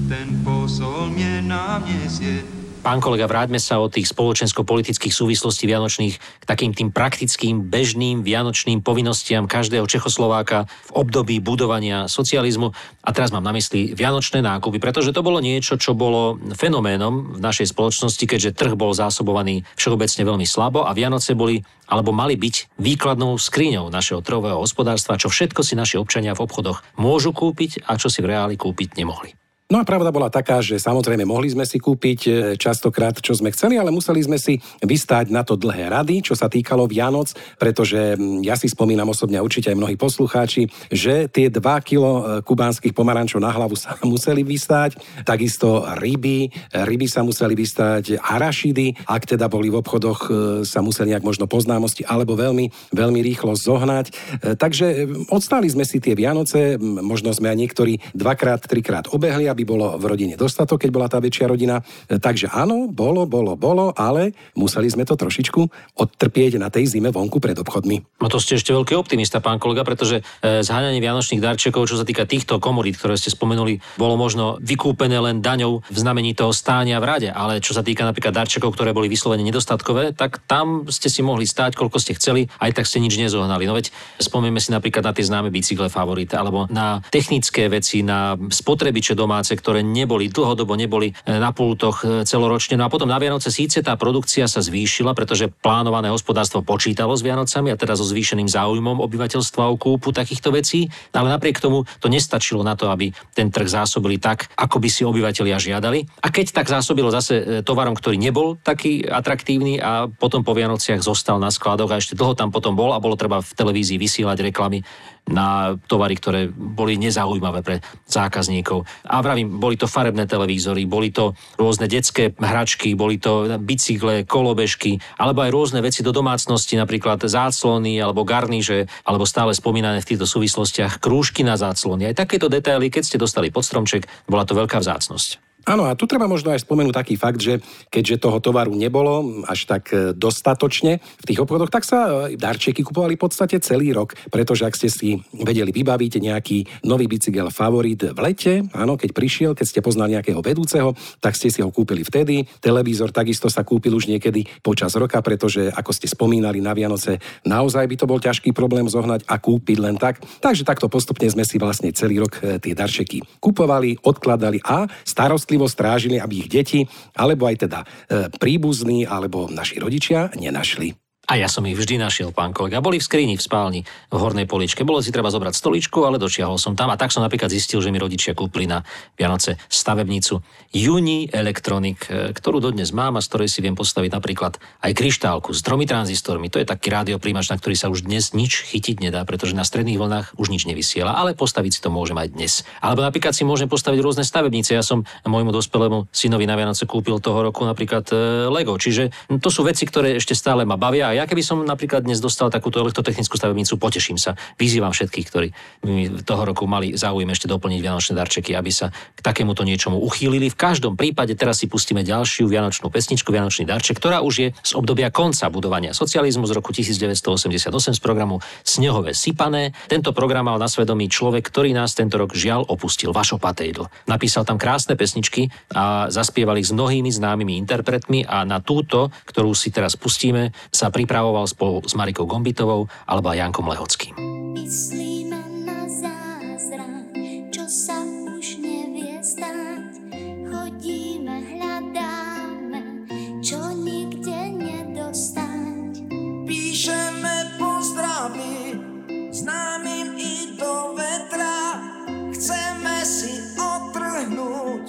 ten 0.08 0.40
posol 0.40 1.12
mie 1.12 1.44
nám 1.44 1.84
nesie. 1.84 2.63
Pán 2.84 3.00
kolega, 3.00 3.24
vráťme 3.24 3.56
sa 3.56 3.80
od 3.80 3.96
tých 3.96 4.12
spoločensko-politických 4.12 5.08
súvislostí 5.08 5.64
vianočných 5.64 6.20
k 6.20 6.44
takým 6.44 6.76
tým 6.76 6.92
praktickým, 6.92 7.64
bežným 7.64 8.20
vianočným 8.20 8.84
povinnostiam 8.84 9.48
každého 9.48 9.88
Čechoslováka 9.88 10.68
v 10.92 11.00
období 11.00 11.40
budovania 11.40 12.12
socializmu. 12.12 12.76
A 13.00 13.10
teraz 13.16 13.32
mám 13.32 13.40
na 13.40 13.56
mysli 13.56 13.96
vianočné 13.96 14.44
nákupy, 14.44 14.84
pretože 14.84 15.16
to 15.16 15.24
bolo 15.24 15.40
niečo, 15.40 15.80
čo 15.80 15.96
bolo 15.96 16.36
fenoménom 16.52 17.32
v 17.32 17.40
našej 17.40 17.72
spoločnosti, 17.72 18.20
keďže 18.20 18.52
trh 18.52 18.76
bol 18.76 18.92
zásobovaný 18.92 19.64
všeobecne 19.80 20.20
veľmi 20.20 20.44
slabo 20.44 20.84
a 20.84 20.92
Vianoce 20.92 21.32
boli 21.32 21.64
alebo 21.88 22.12
mali 22.12 22.36
byť 22.36 22.76
výkladnou 22.76 23.40
skriňou 23.40 23.88
našeho 23.88 24.20
trhového 24.20 24.60
hospodárstva, 24.60 25.16
čo 25.16 25.32
všetko 25.32 25.64
si 25.64 25.72
naši 25.72 25.96
občania 25.96 26.36
v 26.36 26.44
obchodoch 26.44 26.84
môžu 27.00 27.32
kúpiť 27.32 27.88
a 27.88 27.96
čo 27.96 28.12
si 28.12 28.20
v 28.20 28.36
reáli 28.36 28.60
kúpiť 28.60 29.00
nemohli. 29.00 29.32
No 29.74 29.82
a 29.82 29.90
pravda 29.90 30.14
bola 30.14 30.30
taká, 30.30 30.62
že 30.62 30.78
samozrejme 30.78 31.26
mohli 31.26 31.50
sme 31.50 31.66
si 31.66 31.82
kúpiť 31.82 32.20
e, 32.22 32.30
častokrát, 32.54 33.18
čo 33.18 33.34
sme 33.34 33.50
chceli, 33.50 33.74
ale 33.74 33.90
museli 33.90 34.22
sme 34.22 34.38
si 34.38 34.62
vystáť 34.78 35.34
na 35.34 35.42
to 35.42 35.58
dlhé 35.58 35.90
rady, 35.90 36.22
čo 36.22 36.38
sa 36.38 36.46
týkalo 36.46 36.86
Vianoc, 36.86 37.34
pretože 37.58 38.14
ja 38.46 38.54
si 38.54 38.70
spomínam 38.70 39.10
osobne 39.10 39.42
určite 39.42 39.74
aj 39.74 39.78
mnohí 39.82 39.98
poslucháči, 39.98 40.70
že 40.94 41.26
tie 41.26 41.50
2 41.50 41.58
kilo 41.82 42.06
e, 42.06 42.22
kubánskych 42.46 42.94
pomarančov 42.94 43.42
na 43.42 43.50
hlavu 43.50 43.74
sa 43.74 43.98
museli 44.06 44.46
vystáť, 44.46 44.94
takisto 45.26 45.82
ryby, 45.98 46.54
ryby 46.70 47.10
sa 47.10 47.26
museli 47.26 47.58
vystáť, 47.58 48.22
arašidy, 48.22 49.10
ak 49.10 49.26
teda 49.26 49.50
boli 49.50 49.74
v 49.74 49.82
obchodoch, 49.82 50.20
e, 50.30 50.62
sa 50.62 50.86
museli 50.86 51.10
nejak 51.10 51.26
možno 51.26 51.50
poznámosti 51.50 52.06
alebo 52.06 52.38
veľmi, 52.38 52.94
veľmi 52.94 53.20
rýchlo 53.26 53.58
zohnať. 53.58 54.14
Takže 54.54 54.86
odstáli 55.34 55.66
sme 55.66 55.82
si 55.82 55.98
tie 55.98 56.14
Vianoce, 56.14 56.78
možno 56.78 57.34
sme 57.34 57.50
aj 57.50 57.58
niektorí 57.58 57.98
dvakrát, 58.14 58.70
trikrát 58.70 59.10
obehli, 59.10 59.50
aby 59.50 59.63
bolo 59.64 59.96
v 59.96 60.04
rodine 60.04 60.36
dostatok, 60.36 60.84
keď 60.84 60.90
bola 60.92 61.08
tá 61.08 61.18
väčšia 61.18 61.48
rodina. 61.48 61.80
E, 62.08 62.20
Takže 62.34 62.48
áno, 62.48 62.88
bolo, 62.88 63.28
bolo, 63.28 63.52
bolo, 63.52 63.92
ale 63.92 64.32
museli 64.56 64.88
sme 64.88 65.04
to 65.04 65.12
trošičku 65.12 65.60
odtrpieť 66.00 66.56
na 66.56 66.72
tej 66.72 66.96
zime 66.96 67.12
vonku 67.12 67.36
pred 67.36 67.52
obchodmi. 67.60 68.20
No 68.24 68.32
to 68.32 68.40
ste 68.40 68.56
ešte 68.56 68.72
veľký 68.72 68.96
optimista, 68.96 69.44
pán 69.44 69.60
kolega, 69.60 69.84
pretože 69.84 70.24
e, 70.40 70.64
zháňanie 70.64 71.04
vianočných 71.04 71.44
darčekov, 71.44 71.84
čo 71.84 72.00
sa 72.00 72.08
týka 72.08 72.24
týchto 72.24 72.56
komodít, 72.56 72.96
ktoré 72.96 73.20
ste 73.20 73.28
spomenuli, 73.28 73.76
bolo 74.00 74.16
možno 74.16 74.56
vykúpené 74.64 75.20
len 75.20 75.44
daňou 75.44 75.84
v 75.84 75.96
znamení 76.00 76.32
toho 76.32 76.56
stánia 76.56 76.96
v 76.96 77.06
rade, 77.12 77.28
ale 77.28 77.60
čo 77.60 77.76
sa 77.76 77.84
týka 77.84 78.08
napríklad 78.08 78.32
darčekov, 78.32 78.72
ktoré 78.72 78.96
boli 78.96 79.12
vyslovene 79.12 79.44
nedostatkové, 79.44 80.16
tak 80.16 80.40
tam 80.48 80.88
ste 80.88 81.12
si 81.12 81.20
mohli 81.20 81.44
stáť, 81.44 81.76
koľko 81.76 82.00
ste 82.00 82.16
chceli, 82.16 82.48
aj 82.56 82.72
tak 82.72 82.88
ste 82.88 83.04
nič 83.04 83.20
nezohnali. 83.20 83.68
No 83.68 83.76
veď 83.76 83.92
spomeňme 84.16 84.64
si 84.64 84.72
napríklad 84.72 85.04
na 85.04 85.12
tie 85.12 85.28
známe 85.28 85.52
bicykle 85.52 85.92
favorite, 85.92 86.32
alebo 86.32 86.64
na 86.72 87.04
technické 87.12 87.68
veci, 87.68 88.00
na 88.00 88.32
spotrebiče 88.40 89.12
domáce, 89.12 89.43
ktoré 89.52 89.84
neboli 89.84 90.32
dlhodobo, 90.32 90.72
neboli 90.72 91.12
e, 91.12 91.36
na 91.36 91.52
pultoch 91.52 92.00
e, 92.00 92.24
celoročne. 92.24 92.80
No 92.80 92.88
a 92.88 92.92
potom 92.92 93.04
na 93.04 93.20
Vianoce 93.20 93.52
síce 93.52 93.84
tá 93.84 94.00
produkcia 94.00 94.48
sa 94.48 94.64
zvýšila, 94.64 95.12
pretože 95.12 95.52
plánované 95.52 96.08
hospodárstvo 96.08 96.64
počítalo 96.64 97.12
s 97.12 97.20
Vianocami 97.20 97.68
a 97.68 97.76
teda 97.76 97.92
so 97.92 98.08
zvýšeným 98.08 98.48
záujmom 98.48 99.04
obyvateľstva 99.04 99.68
o 99.68 99.76
kúpu 99.76 100.16
takýchto 100.16 100.48
vecí, 100.56 100.88
ale 101.12 101.28
napriek 101.28 101.60
tomu 101.60 101.84
to 102.00 102.08
nestačilo 102.08 102.64
na 102.64 102.72
to, 102.72 102.88
aby 102.88 103.12
ten 103.36 103.52
trh 103.52 103.68
zásobili 103.68 104.16
tak, 104.16 104.48
ako 104.56 104.80
by 104.80 104.88
si 104.88 105.04
obyvateľia 105.04 105.60
žiadali. 105.60 106.24
A 106.24 106.32
keď 106.32 106.56
tak 106.56 106.72
zásobilo 106.72 107.12
zase 107.12 107.34
e, 107.36 107.44
tovarom, 107.60 107.92
ktorý 107.92 108.16
nebol 108.16 108.56
taký 108.56 109.04
atraktívny 109.04 109.76
a 109.84 110.08
potom 110.08 110.40
po 110.40 110.56
Vianociach 110.56 111.04
zostal 111.04 111.36
na 111.36 111.52
skladoch 111.52 111.92
a 111.92 112.00
ešte 112.00 112.16
dlho 112.16 112.32
tam 112.32 112.48
potom 112.48 112.72
bol 112.72 112.96
a 112.96 113.02
bolo 113.02 113.20
treba 113.20 113.44
v 113.44 113.52
televízii 113.52 114.00
vysielať 114.00 114.38
reklamy 114.48 114.86
na 115.24 115.76
tovary, 115.88 116.20
ktoré 116.20 116.40
boli 116.52 117.00
nezaujímavé 117.00 117.64
pre 117.64 117.76
zákazníkov. 118.04 118.84
A 119.08 119.24
vravím, 119.24 119.56
boli 119.56 119.80
to 119.80 119.88
farebné 119.88 120.28
televízory, 120.28 120.84
boli 120.84 121.08
to 121.12 121.32
rôzne 121.56 121.88
detské 121.88 122.36
hračky, 122.36 122.92
boli 122.92 123.16
to 123.16 123.56
bicykle, 123.56 124.28
kolobežky, 124.28 125.00
alebo 125.16 125.44
aj 125.44 125.50
rôzne 125.52 125.80
veci 125.80 126.04
do 126.04 126.12
domácnosti, 126.12 126.76
napríklad 126.76 127.24
záclony 127.24 128.00
alebo 128.00 128.24
garníže, 128.24 128.84
alebo 129.04 129.24
stále 129.24 129.56
spomínané 129.56 130.04
v 130.04 130.08
týchto 130.14 130.28
súvislostiach 130.28 131.00
krúžky 131.00 131.40
na 131.40 131.56
záclony. 131.56 132.08
Aj 132.08 132.16
takéto 132.16 132.52
detaily, 132.52 132.92
keď 132.92 133.02
ste 133.04 133.20
dostali 133.20 133.48
pod 133.48 133.64
stromček, 133.64 134.04
bola 134.28 134.44
to 134.44 134.52
veľká 134.52 134.80
vzácnosť. 134.80 135.43
Áno, 135.64 135.88
a 135.88 135.96
tu 135.96 136.04
treba 136.04 136.28
možno 136.28 136.52
aj 136.52 136.60
spomenúť 136.60 136.92
taký 136.92 137.14
fakt, 137.16 137.40
že 137.40 137.64
keďže 137.88 138.28
toho 138.28 138.36
tovaru 138.36 138.76
nebolo 138.76 139.44
až 139.48 139.64
tak 139.64 139.88
e, 139.96 140.12
dostatočne 140.12 141.00
v 141.00 141.24
tých 141.24 141.40
obchodoch, 141.40 141.72
tak 141.72 141.88
sa 141.88 142.28
e, 142.28 142.36
darčeky 142.36 142.84
kupovali 142.84 143.16
v 143.16 143.22
podstate 143.24 143.56
celý 143.64 143.96
rok, 143.96 144.12
pretože 144.28 144.68
ak 144.68 144.76
ste 144.76 144.92
si 144.92 145.16
vedeli 145.32 145.72
vybaviť 145.72 146.12
nejaký 146.20 146.84
nový 146.84 147.08
bicykel 147.08 147.48
favorit 147.48 148.12
v 148.12 148.18
lete, 148.20 148.60
áno, 148.76 149.00
keď 149.00 149.10
prišiel, 149.16 149.50
keď 149.56 149.66
ste 149.66 149.80
poznali 149.80 150.20
nejakého 150.20 150.44
vedúceho, 150.44 150.92
tak 151.24 151.32
ste 151.32 151.48
si 151.48 151.64
ho 151.64 151.72
kúpili 151.72 152.04
vtedy. 152.04 152.44
Televízor 152.60 153.08
takisto 153.08 153.48
sa 153.48 153.64
kúpil 153.64 153.96
už 153.96 154.12
niekedy 154.12 154.44
počas 154.60 154.92
roka, 155.00 155.16
pretože 155.24 155.72
ako 155.72 155.96
ste 155.96 156.12
spomínali 156.12 156.60
na 156.60 156.76
Vianoce, 156.76 157.16
naozaj 157.48 157.88
by 157.88 157.96
to 157.96 158.04
bol 158.04 158.20
ťažký 158.20 158.52
problém 158.52 158.84
zohnať 158.84 159.24
a 159.24 159.40
kúpiť 159.40 159.78
len 159.80 159.96
tak. 159.96 160.20
Takže 160.44 160.68
takto 160.68 160.92
postupne 160.92 161.24
sme 161.24 161.48
si 161.48 161.56
vlastne 161.56 161.88
celý 161.96 162.20
rok 162.20 162.36
e, 162.44 162.60
tie 162.60 162.76
darčeky 162.76 163.24
kupovali, 163.40 164.04
odkladali 164.04 164.60
a 164.60 164.84
starostli 165.08 165.53
starostlivo 165.54 165.70
strážili, 165.70 166.18
aby 166.18 166.34
ich 166.42 166.48
deti, 166.50 166.82
alebo 167.14 167.46
aj 167.46 167.56
teda 167.66 167.80
e, 167.82 167.86
príbuzní, 168.34 169.06
alebo 169.06 169.46
naši 169.46 169.78
rodičia 169.78 170.34
nenašli. 170.34 171.03
A 171.24 171.40
ja 171.40 171.48
som 171.48 171.64
ich 171.64 171.72
vždy 171.72 171.96
našiel, 171.96 172.36
pán 172.36 172.52
kolega. 172.52 172.84
Boli 172.84 173.00
v 173.00 173.06
skrini 173.08 173.40
v 173.40 173.42
spálni 173.42 173.80
v 174.12 174.16
hornej 174.20 174.44
poličke. 174.44 174.84
Bolo 174.84 175.00
si 175.00 175.08
treba 175.08 175.32
zobrať 175.32 175.56
stoličku, 175.56 176.04
ale 176.04 176.20
dočiahol 176.20 176.60
som 176.60 176.76
tam. 176.76 176.92
A 176.92 177.00
tak 177.00 177.16
som 177.16 177.24
napríklad 177.24 177.48
zistil, 177.48 177.80
že 177.80 177.88
mi 177.88 177.96
rodičia 177.96 178.36
kúpli 178.36 178.68
na 178.68 178.84
Vianoce 179.16 179.56
stavebnicu 179.72 180.44
Uni 180.74 181.24
Electronic, 181.32 181.98
e, 182.12 182.36
ktorú 182.36 182.60
dodnes 182.60 182.92
mám 182.92 183.16
a 183.16 183.24
z 183.24 183.30
ktorej 183.32 183.48
si 183.48 183.64
viem 183.64 183.72
postaviť 183.72 184.10
napríklad 184.12 184.60
aj 184.84 184.92
kryštálku 184.92 185.56
s 185.56 185.64
tromi 185.64 185.88
tranzistormi. 185.88 186.52
To 186.52 186.60
je 186.60 186.68
taký 186.68 186.92
rádioprímač, 186.92 187.48
na 187.48 187.56
ktorý 187.56 187.72
sa 187.72 187.88
už 187.88 188.04
dnes 188.04 188.36
nič 188.36 188.68
chytiť 188.68 189.00
nedá, 189.00 189.24
pretože 189.24 189.56
na 189.56 189.64
stredných 189.64 189.96
vlnách 189.96 190.36
už 190.36 190.52
nič 190.52 190.68
nevysiela, 190.68 191.16
ale 191.16 191.32
postaviť 191.32 191.72
si 191.72 191.80
to 191.80 191.88
môžem 191.88 192.20
aj 192.20 192.36
dnes. 192.36 192.52
Alebo 192.84 193.00
napríklad 193.00 193.32
si 193.32 193.48
môžem 193.48 193.70
postaviť 193.70 194.00
rôzne 194.04 194.28
stavebnice. 194.28 194.76
Ja 194.76 194.84
som 194.84 195.08
môjmu 195.24 195.56
dospelému 195.56 196.04
synovi 196.12 196.44
na 196.44 196.58
Vianoce 196.58 196.84
kúpil 196.84 197.16
toho 197.16 197.40
roku 197.40 197.64
napríklad 197.64 198.04
e, 198.12 198.14
Lego. 198.52 198.76
Čiže 198.76 199.32
to 199.40 199.48
sú 199.48 199.64
veci, 199.64 199.88
ktoré 199.88 200.20
ešte 200.20 200.36
stále 200.36 200.68
ma 200.68 200.76
bavia 200.76 201.13
ja 201.14 201.24
keby 201.24 201.42
som 201.46 201.62
napríklad 201.62 202.02
dnes 202.02 202.18
dostal 202.18 202.50
takúto 202.50 202.82
elektrotechnickú 202.82 203.38
stavebnicu, 203.38 203.78
poteším 203.78 204.18
sa. 204.18 204.34
Vyzývam 204.58 204.90
všetkých, 204.90 205.26
ktorí 205.30 205.48
mi 205.86 206.10
toho 206.22 206.42
roku 206.44 206.66
mali 206.66 206.98
záujem 206.98 207.30
ešte 207.30 207.46
doplniť 207.46 207.80
vianočné 207.80 208.12
darčeky, 208.18 208.52
aby 208.58 208.70
sa 208.74 208.90
k 208.90 209.20
takémuto 209.22 209.62
niečomu 209.62 210.02
uchýlili. 210.02 210.50
V 210.50 210.58
každom 210.58 210.98
prípade 210.98 211.38
teraz 211.38 211.62
si 211.62 211.70
pustíme 211.70 212.02
ďalšiu 212.02 212.50
vianočnú 212.50 212.90
pesničku, 212.90 213.30
vianočný 213.30 213.64
darček, 213.64 213.96
ktorá 213.96 214.20
už 214.20 214.34
je 214.34 214.48
z 214.50 214.72
obdobia 214.74 215.08
konca 215.14 215.46
budovania 215.48 215.94
socializmu 215.94 216.44
z 216.44 216.52
roku 216.52 216.74
1988 216.74 217.70
z 217.70 218.00
programu 218.02 218.42
Snehové 218.66 219.14
sypané. 219.14 219.72
Tento 219.86 220.10
program 220.10 220.50
mal 220.50 220.58
na 220.58 220.66
svedomí 220.66 221.06
človek, 221.06 221.46
ktorý 221.46 221.72
nás 221.72 221.94
tento 221.94 222.18
rok 222.18 222.34
žiaľ 222.34 222.66
opustil, 222.66 223.14
Vašo 223.14 223.38
Patejdl. 223.38 223.86
Napísal 224.10 224.42
tam 224.42 224.58
krásne 224.58 224.98
pesničky 224.98 225.48
a 225.70 226.10
zaspieval 226.10 226.58
ich 226.58 226.68
s 226.68 226.74
mnohými 226.74 227.08
známymi 227.08 227.54
interpretmi 227.60 228.26
a 228.26 228.42
na 228.42 228.58
túto, 228.58 229.14
ktorú 229.28 229.54
si 229.54 229.70
teraz 229.70 229.94
pustíme, 229.94 230.50
sa 230.74 230.90
pripravoval 231.04 231.44
spolu 231.44 231.84
s 231.84 231.92
Marikou 231.92 232.24
Gombitovou 232.24 232.88
alebo 233.04 233.28
aj 233.28 233.44
Jankom 233.44 233.68
Lehockým. 233.68 234.16
Myslíme 234.56 235.36
na 235.68 235.84
zázrak, 235.84 237.12
čo 237.52 237.68
sa 237.68 238.00
už 238.32 238.64
nevie 238.64 239.20
stať. 239.20 240.00
Chodíme, 240.48 241.44
hľadáme, 241.44 243.04
čo 243.44 243.60
nikde 243.76 244.56
nedostať. 244.56 246.08
Píšeme 246.48 247.60
pozdravy 247.60 248.80
známym 249.28 250.16
i 250.16 250.56
do 250.56 250.96
vetra. 250.96 251.84
Chceme 252.32 253.04
si 253.04 253.44
otrhnúť 253.60 254.84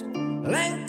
len 0.48 0.85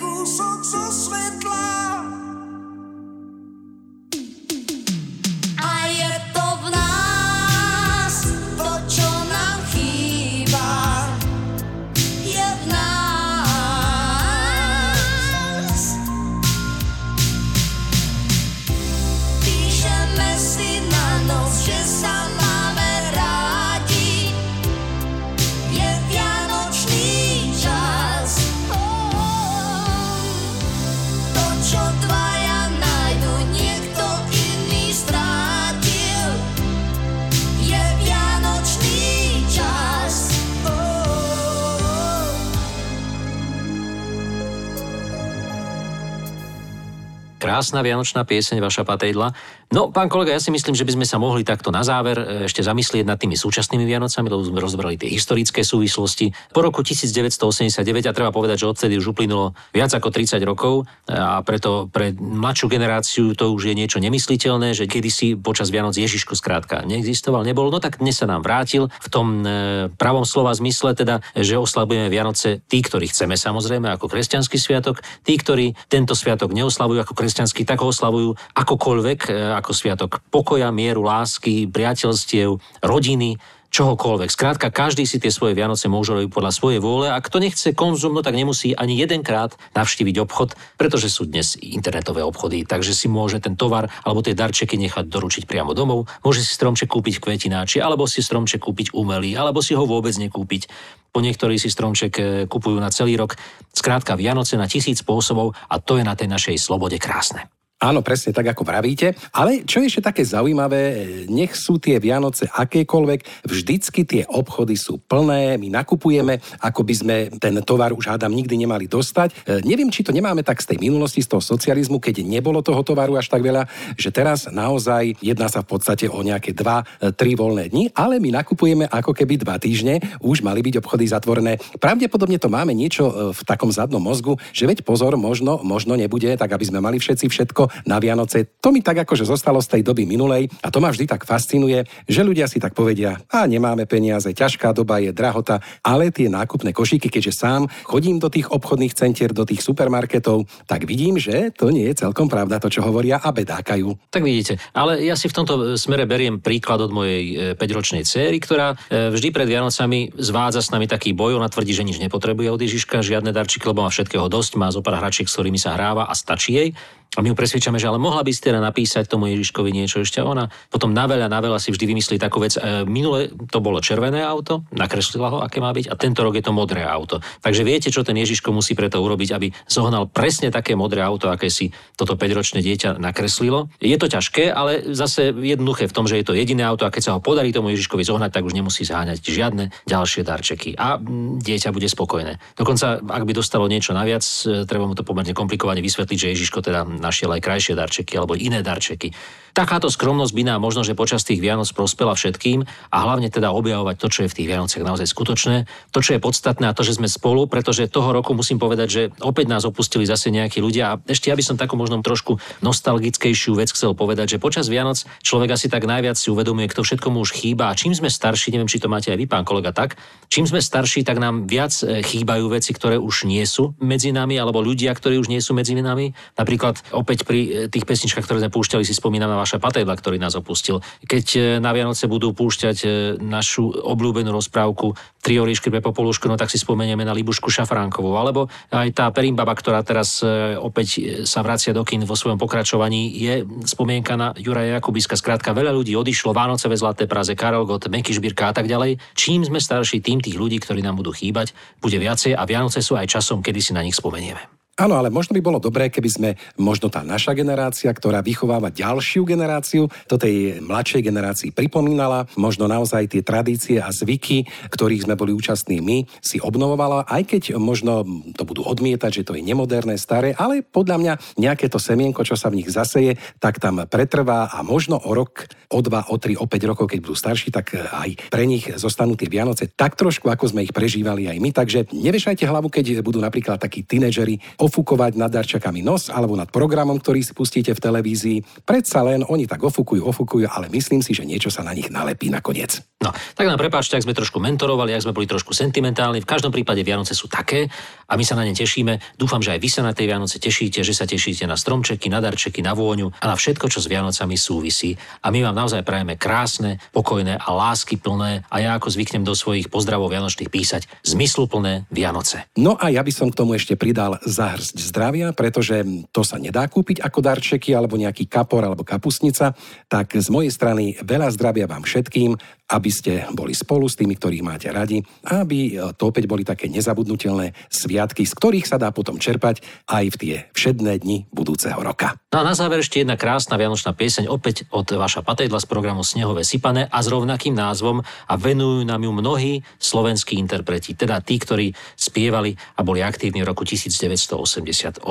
krásna 47.58 47.82
vianočná 47.82 48.22
pieseň, 48.22 48.62
vaša 48.62 48.86
patejdla. 48.86 49.34
No, 49.68 49.92
pán 49.92 50.08
kolega, 50.08 50.32
ja 50.32 50.40
si 50.40 50.48
myslím, 50.48 50.80
že 50.80 50.88
by 50.88 50.96
sme 50.96 51.04
sa 51.04 51.20
mohli 51.20 51.44
takto 51.44 51.76
na 51.76 51.84
záver 51.84 52.16
e, 52.16 52.26
ešte 52.48 52.64
zamyslieť 52.64 53.04
nad 53.04 53.20
tými 53.20 53.36
súčasnými 53.36 53.84
Vianocami, 53.84 54.32
lebo 54.32 54.40
sme 54.40 54.64
rozbrali 54.64 54.96
tie 54.96 55.12
historické 55.12 55.60
súvislosti. 55.60 56.32
Po 56.56 56.64
roku 56.64 56.88
1989, 56.88 57.84
a 58.08 58.16
treba 58.16 58.32
povedať, 58.32 58.64
že 58.64 58.72
odtedy 58.72 58.96
už 58.96 59.12
uplynulo 59.12 59.52
viac 59.76 59.92
ako 59.92 60.08
30 60.08 60.40
rokov, 60.48 60.88
e, 61.04 61.12
a 61.12 61.44
preto 61.44 61.92
pre 61.92 62.16
mladšiu 62.16 62.72
generáciu 62.72 63.36
to 63.36 63.52
už 63.52 63.68
je 63.68 63.76
niečo 63.76 64.00
nemysliteľné, 64.00 64.72
že 64.72 64.88
kedysi 64.88 65.36
počas 65.36 65.68
Vianoc 65.68 66.00
Ježiško 66.00 66.40
skrátka 66.40 66.88
neexistoval, 66.88 67.44
nebol. 67.44 67.68
No 67.68 67.84
tak 67.84 68.00
dnes 68.00 68.16
sa 68.16 68.24
nám 68.24 68.48
vrátil 68.48 68.88
v 68.88 69.08
tom 69.12 69.44
e, 69.44 69.92
pravom 70.00 70.24
slova 70.24 70.56
zmysle, 70.56 70.96
teda, 70.96 71.20
že 71.36 71.60
oslavujeme 71.60 72.08
Vianoce 72.08 72.64
tí, 72.72 72.80
ktorí 72.80 73.12
chceme 73.12 73.36
samozrejme 73.36 73.92
ako 74.00 74.08
kresťanský 74.08 74.56
sviatok, 74.56 75.04
tí, 75.28 75.36
ktorí 75.36 75.76
tento 75.92 76.16
sviatok 76.16 76.56
neoslavujú 76.56 77.04
ako 77.04 77.20
kresťanský, 77.20 77.68
tak 77.68 77.84
ho 77.84 77.92
oslavujú 77.92 78.32
akokoľvek 78.56 79.20
ako 79.60 79.72
sviatok 79.74 80.22
pokoja, 80.30 80.70
mieru, 80.70 81.06
lásky, 81.06 81.68
priateľstiev, 81.68 82.62
rodiny, 82.86 83.38
čohokoľvek. 83.68 84.30
Skrátka, 84.32 84.72
každý 84.72 85.04
si 85.04 85.20
tie 85.20 85.32
svoje 85.32 85.54
Vianoce 85.54 85.92
môže 85.92 86.16
robiť 86.16 86.32
podľa 86.32 86.52
svojej 86.56 86.80
vôle 86.80 87.08
a 87.12 87.20
kto 87.20 87.44
nechce 87.44 87.76
konzum, 87.76 88.16
no 88.16 88.24
tak 88.24 88.36
nemusí 88.36 88.72
ani 88.72 88.96
jedenkrát 88.96 89.54
navštíviť 89.76 90.16
obchod, 90.24 90.56
pretože 90.80 91.12
sú 91.12 91.28
dnes 91.28 91.60
internetové 91.60 92.24
obchody, 92.24 92.64
takže 92.64 92.96
si 92.96 93.12
môže 93.12 93.44
ten 93.44 93.60
tovar 93.60 93.92
alebo 94.08 94.24
tie 94.24 94.38
darčeky 94.38 94.80
nechať 94.80 95.12
doručiť 95.12 95.44
priamo 95.46 95.76
domov. 95.76 96.08
Môže 96.24 96.44
si 96.44 96.52
stromček 96.56 96.88
kúpiť 96.88 97.20
v 97.20 97.24
kvetináči, 97.24 97.84
alebo 97.84 98.08
si 98.08 98.24
stromček 98.24 98.64
kúpiť 98.64 98.96
umelý, 98.96 99.36
alebo 99.36 99.60
si 99.60 99.76
ho 99.76 99.84
vôbec 99.84 100.16
nekúpiť. 100.16 100.72
Po 101.12 101.20
niektorí 101.20 101.60
si 101.60 101.68
stromček 101.68 102.14
e, 102.18 102.24
kupujú 102.48 102.78
na 102.80 102.92
celý 102.94 103.20
rok. 103.20 103.36
Skrátka, 103.74 104.16
Vianoce 104.16 104.56
na 104.56 104.70
tisíc 104.70 105.02
spôsobov 105.04 105.56
a 105.68 105.76
to 105.82 106.00
je 106.00 106.04
na 106.06 106.16
tej 106.16 106.30
našej 106.32 106.56
slobode 106.62 107.00
krásne. 107.02 107.50
Áno, 107.78 108.02
presne 108.02 108.34
tak, 108.34 108.58
ako 108.58 108.66
pravíte. 108.66 109.14
Ale 109.30 109.62
čo 109.62 109.78
je 109.78 109.86
ešte 109.86 110.10
také 110.10 110.26
zaujímavé, 110.26 110.82
nech 111.30 111.54
sú 111.54 111.78
tie 111.78 112.02
Vianoce 112.02 112.50
akékoľvek, 112.50 113.46
vždycky 113.46 114.02
tie 114.02 114.26
obchody 114.26 114.74
sú 114.74 114.98
plné, 114.98 115.62
my 115.62 115.70
nakupujeme, 115.70 116.42
ako 116.58 116.82
by 116.82 116.94
sme 116.98 117.16
ten 117.38 117.54
tovar 117.62 117.94
už 117.94 118.18
hádam 118.18 118.34
nikdy 118.34 118.66
nemali 118.66 118.90
dostať. 118.90 119.30
E, 119.30 119.62
neviem, 119.62 119.94
či 119.94 120.02
to 120.02 120.10
nemáme 120.10 120.42
tak 120.42 120.58
z 120.58 120.74
tej 120.74 120.90
minulosti, 120.90 121.22
z 121.22 121.30
toho 121.30 121.44
socializmu, 121.46 122.02
keď 122.02 122.26
nebolo 122.26 122.66
toho 122.66 122.82
tovaru 122.82 123.14
až 123.14 123.30
tak 123.30 123.46
veľa, 123.46 123.70
že 123.94 124.10
teraz 124.10 124.50
naozaj 124.50 125.14
jedná 125.22 125.46
sa 125.46 125.62
v 125.62 125.78
podstate 125.78 126.10
o 126.10 126.18
nejaké 126.26 126.58
dva, 126.58 126.82
e, 126.98 127.14
tri 127.14 127.38
voľné 127.38 127.70
dni, 127.70 127.94
ale 127.94 128.18
my 128.18 128.42
nakupujeme 128.42 128.90
ako 128.90 129.14
keby 129.14 129.38
dva 129.38 129.62
týždne, 129.62 130.02
už 130.26 130.42
mali 130.42 130.66
byť 130.66 130.82
obchody 130.82 131.06
zatvorené. 131.06 131.62
Pravdepodobne 131.78 132.42
to 132.42 132.50
máme 132.50 132.74
niečo 132.74 133.06
e, 133.06 133.14
v 133.38 133.42
takom 133.46 133.70
zadnom 133.70 134.02
mozgu, 134.02 134.34
že 134.50 134.66
veď 134.66 134.82
pozor, 134.82 135.14
možno, 135.14 135.62
možno 135.62 135.94
nebude, 135.94 136.34
tak 136.42 136.50
aby 136.50 136.66
sme 136.66 136.82
mali 136.82 136.98
všetci 136.98 137.30
všetko 137.30 137.67
na 137.86 137.98
Vianoce. 138.02 138.58
To 138.60 138.74
mi 138.74 138.84
tak 138.84 139.04
akože 139.04 139.28
zostalo 139.28 139.62
z 139.62 139.78
tej 139.78 139.82
doby 139.86 140.08
minulej 140.08 140.50
a 140.64 140.72
to 140.74 140.80
ma 140.84 140.92
vždy 140.92 141.06
tak 141.08 141.24
fascinuje, 141.28 141.84
že 142.08 142.22
ľudia 142.26 142.50
si 142.50 142.58
tak 142.58 142.74
povedia, 142.74 143.20
a 143.32 143.46
nemáme 143.46 143.86
peniaze, 143.86 144.32
ťažká 144.32 144.72
doba 144.72 145.00
je 145.04 145.12
drahota, 145.12 145.60
ale 145.84 146.10
tie 146.10 146.32
nákupné 146.32 146.72
košíky, 146.72 147.12
keďže 147.12 147.34
sám 147.36 147.62
chodím 147.84 148.18
do 148.18 148.32
tých 148.32 148.50
obchodných 148.52 148.94
centier, 148.96 149.32
do 149.32 149.44
tých 149.48 149.64
supermarketov, 149.64 150.48
tak 150.66 150.88
vidím, 150.88 151.20
že 151.20 151.52
to 151.54 151.70
nie 151.70 151.90
je 151.92 152.08
celkom 152.08 152.28
pravda 152.32 152.60
to, 152.60 152.72
čo 152.72 152.84
hovoria 152.84 153.20
a 153.20 153.30
bedákajú. 153.32 154.12
Tak 154.12 154.24
vidíte, 154.24 154.60
ale 154.72 155.04
ja 155.04 155.16
si 155.20 155.28
v 155.28 155.38
tomto 155.38 155.76
smere 155.76 156.08
beriem 156.08 156.40
príklad 156.40 156.82
od 156.84 156.92
mojej 156.92 157.56
5-ročnej 157.60 158.04
e, 158.04 158.08
céry, 158.08 158.38
ktorá 158.40 158.74
e, 158.88 159.12
vždy 159.12 159.30
pred 159.34 159.48
Vianocami 159.48 160.16
zvádza 160.16 160.64
s 160.64 160.72
nami 160.72 160.88
taký 160.88 161.12
boj, 161.12 161.38
ona 161.38 161.52
tvrdí, 161.52 161.76
že 161.76 161.88
nič 161.88 161.98
nepotrebuje 162.00 162.50
od 162.52 162.62
Ježiška, 162.62 163.04
žiadne 163.04 163.32
darčíky, 163.36 163.68
lebo 163.68 163.86
má 163.86 163.92
všetkého 163.92 164.28
dosť, 164.32 164.52
má 164.56 164.72
zo 164.72 164.80
pár 164.82 165.00
hračiek, 165.00 165.28
s 165.30 165.36
ktorými 165.36 165.60
sa 165.60 165.76
hráva 165.76 166.08
a 166.08 166.14
stačí 166.16 166.56
jej. 166.56 166.70
A 167.16 167.24
my 167.24 167.32
ju 167.32 167.36
presvedčame, 167.40 167.80
že 167.80 167.88
ale 167.88 167.98
mohla 167.98 168.22
by 168.22 168.30
si 168.30 168.44
teda 168.44 168.60
napísať 168.60 169.08
tomu 169.08 169.32
Ježiškovi 169.32 169.72
niečo 169.72 170.04
ešte. 170.04 170.20
Ona 170.20 170.52
potom 170.70 170.92
na 170.92 171.08
veľa, 171.08 171.32
na 171.32 171.40
veľa 171.40 171.58
si 171.58 171.72
vždy 171.74 171.86
vymyslí 171.90 172.16
takú 172.20 172.44
vec. 172.44 172.60
E, 172.60 172.84
minule 172.86 173.32
to 173.50 173.64
bolo 173.64 173.82
červené 173.82 174.22
auto, 174.22 174.68
nakreslila 174.76 175.34
ho, 175.34 175.38
aké 175.42 175.58
má 175.58 175.74
byť, 175.74 175.90
a 175.90 175.98
tento 175.98 176.22
rok 176.22 176.38
je 176.38 176.46
to 176.46 176.54
modré 176.54 176.86
auto. 176.86 177.24
Takže 177.42 177.66
viete, 177.66 177.90
čo 177.90 178.06
ten 178.06 178.14
Ježiško 178.20 178.54
musí 178.54 178.78
preto 178.78 179.02
urobiť, 179.02 179.30
aby 179.34 179.48
zohnal 179.66 180.06
presne 180.12 180.54
také 180.54 180.78
modré 180.78 181.02
auto, 181.02 181.34
aké 181.34 181.50
si 181.50 181.74
toto 181.98 182.14
5-ročné 182.14 182.62
dieťa 182.62 183.02
nakreslilo. 183.02 183.72
Je 183.82 183.98
to 183.98 184.06
ťažké, 184.06 184.54
ale 184.54 184.94
zase 184.94 185.34
jednoduché 185.34 185.90
v 185.90 185.96
tom, 185.96 186.06
že 186.06 186.22
je 186.22 186.26
to 186.28 186.38
jediné 186.38 186.62
auto 186.66 186.86
a 186.86 186.94
keď 186.94 187.02
sa 187.02 187.12
ho 187.18 187.24
podarí 187.24 187.50
tomu 187.50 187.74
Ježiškovi 187.74 188.06
zohnať, 188.06 188.30
tak 188.30 188.46
už 188.46 188.54
nemusí 188.54 188.86
zháňať 188.86 189.22
žiadne 189.22 189.74
ďalšie 189.90 190.22
darčeky. 190.22 190.78
A 190.78 191.02
dieťa 191.42 191.74
bude 191.74 191.90
spokojné. 191.90 192.38
Dokonca, 192.54 193.02
ak 193.02 193.24
by 193.26 193.34
dostalo 193.34 193.66
niečo 193.66 193.94
naviac, 193.98 194.24
e, 194.46 194.66
treba 194.70 194.86
mu 194.86 194.94
to 194.94 195.06
pomerne 195.06 195.34
komplikovane 195.34 195.82
vysvetliť, 195.82 196.18
že 196.18 196.32
Ježiško 196.34 196.60
teda 196.62 196.86
našiel 197.00 197.34
aj 197.34 197.42
krajšie 197.42 197.74
darčeky 197.78 198.18
alebo 198.18 198.38
iné 198.38 198.66
darčeky. 198.66 199.14
Takáto 199.58 199.90
skromnosť 199.90 200.38
by 200.38 200.44
nám 200.54 200.62
možno, 200.62 200.86
že 200.86 200.94
počas 200.94 201.26
tých 201.26 201.42
Vianoc 201.42 201.66
prospela 201.74 202.14
všetkým 202.14 202.62
a 202.94 202.98
hlavne 203.02 203.34
teda 203.34 203.50
objavovať 203.50 203.98
to, 203.98 204.08
čo 204.14 204.20
je 204.22 204.30
v 204.30 204.38
tých 204.38 204.50
Vianociach 204.54 204.86
naozaj 204.86 205.10
skutočné, 205.10 205.66
to, 205.90 205.98
čo 205.98 206.14
je 206.14 206.22
podstatné 206.22 206.70
a 206.70 206.78
to, 206.78 206.86
že 206.86 207.02
sme 207.02 207.10
spolu, 207.10 207.50
pretože 207.50 207.90
toho 207.90 208.14
roku 208.14 208.38
musím 208.38 208.62
povedať, 208.62 208.86
že 208.86 209.02
opäť 209.18 209.50
nás 209.50 209.66
opustili 209.66 210.06
zase 210.06 210.30
nejakí 210.30 210.62
ľudia 210.62 210.94
a 210.94 211.00
ešte 211.10 211.34
ja 211.34 211.36
by 211.36 211.42
som 211.42 211.58
takú 211.58 211.74
možno 211.74 211.98
trošku 212.06 212.38
nostalgickejšiu 212.62 213.58
vec 213.58 213.74
chcel 213.74 213.98
povedať, 213.98 214.38
že 214.38 214.44
počas 214.44 214.70
Vianoc 214.70 215.02
človek 215.26 215.58
asi 215.58 215.74
tak 215.74 215.90
najviac 215.90 216.22
si 216.22 216.30
uvedomuje, 216.30 216.70
kto 216.70 216.86
všetko 216.86 217.10
mu 217.10 217.26
už 217.26 217.34
chýba 217.34 217.74
a 217.74 217.78
čím 217.78 217.98
sme 217.98 218.14
starší, 218.14 218.54
neviem, 218.54 218.70
či 218.70 218.78
to 218.78 218.94
máte 218.94 219.10
aj 219.10 219.18
vy, 219.18 219.26
pán 219.26 219.42
kolega, 219.42 219.74
tak, 219.74 219.98
čím 220.30 220.46
sme 220.46 220.62
starší, 220.62 221.02
tak 221.02 221.18
nám 221.18 221.50
viac 221.50 221.74
e, 221.82 222.06
chýbajú 222.06 222.46
veci, 222.54 222.78
ktoré 222.78 223.02
už 223.02 223.26
nie 223.26 223.42
sú 223.50 223.74
medzi 223.82 224.14
nami, 224.14 224.38
alebo 224.38 224.62
ľudia, 224.62 224.94
ktorí 224.94 225.18
už 225.18 225.34
nie 225.34 225.42
sú 225.42 225.58
medzi 225.58 225.74
nami. 225.74 226.14
Napríklad 226.38 226.87
opäť 226.92 227.28
pri 227.28 227.40
e, 227.44 227.50
tých 227.68 227.84
pesničkách, 227.84 228.24
ktoré 228.24 228.40
sme 228.44 228.52
púšťali, 228.54 228.84
si 228.84 228.96
spomíname 228.96 229.34
Tomáša 229.34 229.64
Patejla, 229.64 229.96
ktorý 229.96 230.18
nás 230.20 230.36
opustil. 230.36 230.84
Keď 231.04 231.26
e, 231.36 231.40
na 231.60 231.72
Vianoce 231.72 232.06
budú 232.06 232.32
púšťať 232.32 232.78
e, 232.84 232.88
našu 233.20 233.72
obľúbenú 233.72 234.32
rozprávku 234.32 234.94
Tri 235.18 235.44
oriešky 235.44 235.68
pre 235.68 235.84
Popolušku, 235.84 236.32
no 236.32 236.40
tak 236.40 236.48
si 236.48 236.56
spomenieme 236.56 237.04
na 237.04 237.12
Libušku 237.12 237.52
Šafránkovú. 237.52 238.16
Alebo 238.16 238.48
aj 238.72 238.96
tá 238.96 239.12
Perimbaba, 239.12 239.52
ktorá 239.52 239.84
teraz 239.84 240.24
opäť 240.56 241.20
sa 241.28 241.44
vracia 241.44 241.76
do 241.76 241.84
kin 241.84 242.08
vo 242.08 242.16
svojom 242.16 242.40
pokračovaní, 242.40 243.12
je 243.12 243.44
spomienka 243.68 244.16
na 244.16 244.32
Juraja 244.40 244.80
Jakubiska. 244.80 245.20
Skrátka, 245.20 245.52
veľa 245.52 245.76
ľudí 245.76 246.00
odišlo, 246.00 246.32
Vánoce 246.32 246.72
ve 246.72 246.80
Zlaté 246.80 247.12
Praze, 247.12 247.36
Karol 247.36 247.68
Gott, 247.68 247.92
Meky 247.92 248.16
Žbírka 248.16 248.50
a 248.50 248.54
tak 248.56 248.72
ďalej. 248.72 249.04
Čím 249.20 249.44
sme 249.44 249.60
starší, 249.60 250.00
tým 250.00 250.24
tých 250.24 250.40
ľudí, 250.40 250.64
ktorí 250.64 250.80
nám 250.80 250.96
budú 250.96 251.12
chýbať, 251.12 251.52
bude 251.84 252.00
viacej 252.00 252.32
a 252.32 252.48
Vianoce 252.48 252.80
sú 252.80 252.96
aj 252.96 253.12
časom, 253.12 253.44
kedy 253.44 253.60
si 253.60 253.76
na 253.76 253.84
nich 253.84 254.00
spomenieme. 254.00 254.57
Áno, 254.78 254.94
ale 254.94 255.10
možno 255.10 255.34
by 255.34 255.42
bolo 255.42 255.58
dobré, 255.58 255.90
keby 255.90 256.10
sme, 256.10 256.30
možno 256.54 256.94
tá 256.94 257.02
naša 257.02 257.34
generácia, 257.34 257.90
ktorá 257.90 258.22
vychováva 258.22 258.70
ďalšiu 258.70 259.26
generáciu, 259.26 259.90
to 260.06 260.22
tej 260.22 260.62
mladšej 260.62 261.02
generácii 261.02 261.50
pripomínala, 261.50 262.30
možno 262.38 262.70
naozaj 262.70 263.10
tie 263.10 263.26
tradície 263.26 263.82
a 263.82 263.90
zvyky, 263.90 264.46
ktorých 264.70 265.10
sme 265.10 265.18
boli 265.18 265.34
účastní 265.34 265.82
my, 265.82 266.06
si 266.22 266.38
obnovovala, 266.38 267.10
aj 267.10 267.26
keď 267.26 267.44
možno 267.58 268.06
to 268.38 268.46
budú 268.46 268.62
odmietať, 268.70 269.26
že 269.26 269.26
to 269.26 269.34
je 269.34 269.42
nemoderné, 269.42 269.98
staré, 269.98 270.38
ale 270.38 270.62
podľa 270.62 270.98
mňa 271.02 271.14
nejaké 271.42 271.74
to 271.74 271.82
semienko, 271.82 272.22
čo 272.22 272.38
sa 272.38 272.54
v 272.54 272.62
nich 272.62 272.70
zaseje, 272.70 273.18
tak 273.42 273.58
tam 273.58 273.82
pretrvá 273.90 274.54
a 274.54 274.62
možno 274.62 275.02
o 275.02 275.10
rok, 275.18 275.50
o 275.74 275.82
dva, 275.82 276.06
o 276.14 276.22
tri, 276.22 276.38
o 276.38 276.46
päť 276.46 276.70
rokov, 276.70 276.94
keď 276.94 277.00
budú 277.02 277.18
starší, 277.18 277.50
tak 277.50 277.74
aj 277.74 278.30
pre 278.30 278.46
nich 278.46 278.70
zostanú 278.78 279.18
tie 279.18 279.26
Vianoce 279.26 279.74
tak 279.74 279.98
trošku, 279.98 280.30
ako 280.30 280.54
sme 280.54 280.64
ich 280.64 280.72
prežívali 280.72 281.26
aj 281.26 281.38
my. 281.42 281.50
Takže 281.50 281.80
nevešajte 281.92 282.46
hlavu, 282.46 282.70
keď 282.70 283.02
budú 283.02 283.18
napríklad 283.20 283.58
takí 283.58 283.82
tínedžeri 283.82 284.38
ofúkovať 284.68 285.16
nad 285.16 285.32
darčakami 285.32 285.80
nos 285.80 286.12
alebo 286.12 286.36
nad 286.36 286.52
programom, 286.52 287.00
ktorý 287.00 287.24
si 287.24 287.32
pustíte 287.32 287.72
v 287.72 287.80
televízii. 287.80 288.68
Predsa 288.68 289.08
len 289.08 289.24
oni 289.24 289.48
tak 289.48 289.64
ofúkujú, 289.64 290.04
ofúkujú, 290.04 290.52
ale 290.52 290.68
myslím 290.76 291.00
si, 291.00 291.16
že 291.16 291.24
niečo 291.24 291.48
sa 291.48 291.64
na 291.64 291.72
nich 291.72 291.88
nalepí 291.88 292.28
nakoniec. 292.28 292.84
No, 292.98 293.14
tak 293.14 293.46
nám 293.46 293.62
prepáčte, 293.62 293.94
ak 293.96 294.04
sme 294.04 294.18
trošku 294.18 294.42
mentorovali, 294.42 294.92
ak 294.92 295.06
sme 295.06 295.14
boli 295.16 295.30
trošku 295.30 295.54
sentimentálni. 295.56 296.20
V 296.20 296.28
každom 296.28 296.52
prípade 296.52 296.82
Vianoce 296.82 297.14
sú 297.14 297.30
také 297.30 297.70
a 298.10 298.18
my 298.18 298.24
sa 298.26 298.36
na 298.36 298.44
ne 298.44 298.58
tešíme. 298.58 299.16
Dúfam, 299.16 299.40
že 299.40 299.54
aj 299.54 299.60
vy 299.62 299.70
sa 299.70 299.86
na 299.86 299.94
tej 299.94 300.10
Vianoce 300.12 300.42
tešíte, 300.42 300.82
že 300.82 300.98
sa 300.98 301.06
tešíte 301.06 301.46
na 301.46 301.54
stromčeky, 301.54 302.10
na 302.10 302.20
darčeky, 302.20 302.66
na 302.66 302.74
vôňu 302.74 303.14
a 303.22 303.26
na 303.30 303.36
všetko, 303.38 303.70
čo 303.70 303.80
s 303.80 303.88
Vianocami 303.88 304.34
súvisí. 304.34 304.98
A 305.22 305.30
my 305.30 305.46
vám 305.46 305.56
naozaj 305.56 305.86
prajeme 305.86 306.18
krásne, 306.18 306.82
pokojné 306.90 307.38
a 307.38 307.50
lásky 307.54 308.02
plné 308.02 308.44
a 308.50 308.56
ja 308.58 308.74
ako 308.76 308.90
zvyknem 308.90 309.22
do 309.22 309.38
svojich 309.38 309.70
pozdravov 309.70 310.10
vianočných 310.10 310.50
písať 310.50 310.90
zmysluplné 311.06 311.86
Vianoce. 311.94 312.50
No 312.58 312.74
a 312.82 312.90
ja 312.90 313.06
by 313.06 313.14
som 313.14 313.30
k 313.30 313.38
tomu 313.38 313.54
ešte 313.54 313.78
pridal 313.78 314.18
za 314.26 314.57
hrsť 314.58 314.78
zdravia, 314.82 315.30
pretože 315.38 315.86
to 316.10 316.26
sa 316.26 316.42
nedá 316.42 316.66
kúpiť 316.66 317.06
ako 317.06 317.20
darčeky 317.22 317.78
alebo 317.78 317.94
nejaký 317.94 318.26
kapor 318.26 318.66
alebo 318.66 318.82
kapusnica, 318.82 319.54
tak 319.86 320.18
z 320.18 320.28
mojej 320.34 320.50
strany 320.50 320.98
veľa 321.06 321.30
zdravia 321.38 321.70
vám 321.70 321.86
všetkým, 321.86 322.34
aby 322.68 322.92
ste 322.92 323.24
boli 323.32 323.56
spolu 323.56 323.88
s 323.88 323.96
tými, 323.96 324.20
ktorých 324.20 324.44
máte 324.44 324.68
radi, 324.68 325.00
aby 325.24 325.80
to 325.96 326.12
opäť 326.12 326.28
boli 326.28 326.44
také 326.44 326.68
nezabudnutelné 326.68 327.56
sviatky, 327.72 328.28
z 328.28 328.34
ktorých 328.36 328.68
sa 328.68 328.76
dá 328.76 328.92
potom 328.92 329.16
čerpať 329.16 329.64
aj 329.88 330.06
v 330.12 330.20
tie 330.20 330.36
všedné 330.52 331.00
dni 331.00 331.32
budúceho 331.32 331.80
roka. 331.80 332.20
No 332.36 332.44
a 332.44 332.48
na 332.52 332.60
záver 332.60 332.84
ešte 332.84 333.00
jedna 333.00 333.16
krásna 333.16 333.56
vianočná 333.56 333.96
pieseň 333.96 334.28
opäť 334.28 334.68
od 334.76 334.84
vaša 334.84 335.24
Patejdla 335.24 335.64
z 335.64 335.68
programu 335.72 336.04
Snehové 336.04 336.44
sypané 336.44 336.92
a 336.92 337.00
s 337.00 337.08
rovnakým 337.08 337.56
názvom 337.56 338.04
a 338.04 338.34
venujú 338.36 338.84
nám 338.84 339.00
ju 339.00 339.12
mnohí 339.16 339.54
slovenskí 339.80 340.36
interpreti, 340.36 340.92
teda 340.92 341.24
tí, 341.24 341.40
ktorí 341.40 341.72
spievali 341.96 342.52
a 342.76 342.84
boli 342.84 343.00
aktívni 343.00 343.48
v 343.48 343.48
roku 343.48 343.64
1980 343.64 344.44
88. 344.48 345.04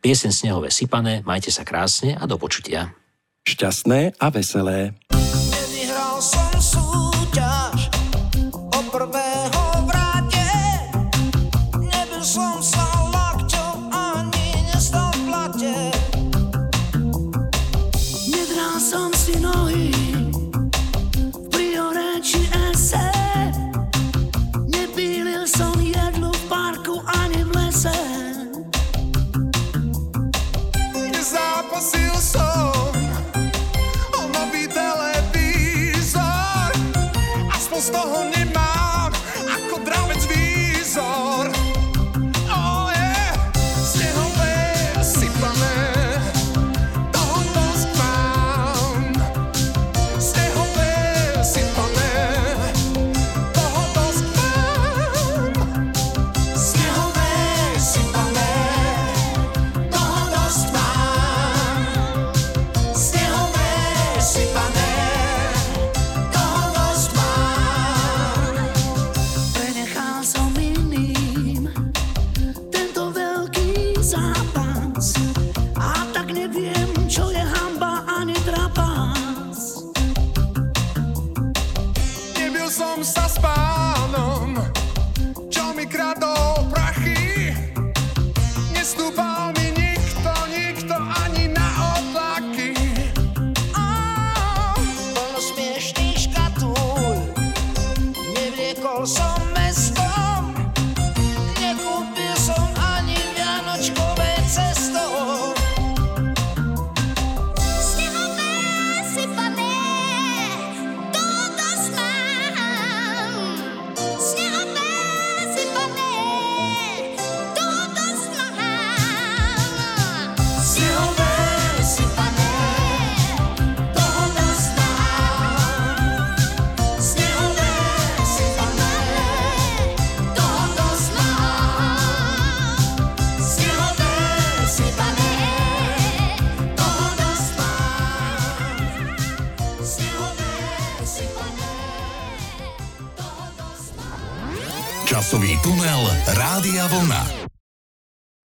Piesen 0.00 0.32
Snehové 0.32 0.72
sypané, 0.72 1.20
majte 1.28 1.52
sa 1.52 1.68
krásne 1.68 2.16
a 2.16 2.24
do 2.24 2.40
počutia. 2.40 2.96
Šťastné 3.44 4.16
a 4.16 4.26
veselé. 4.32 4.96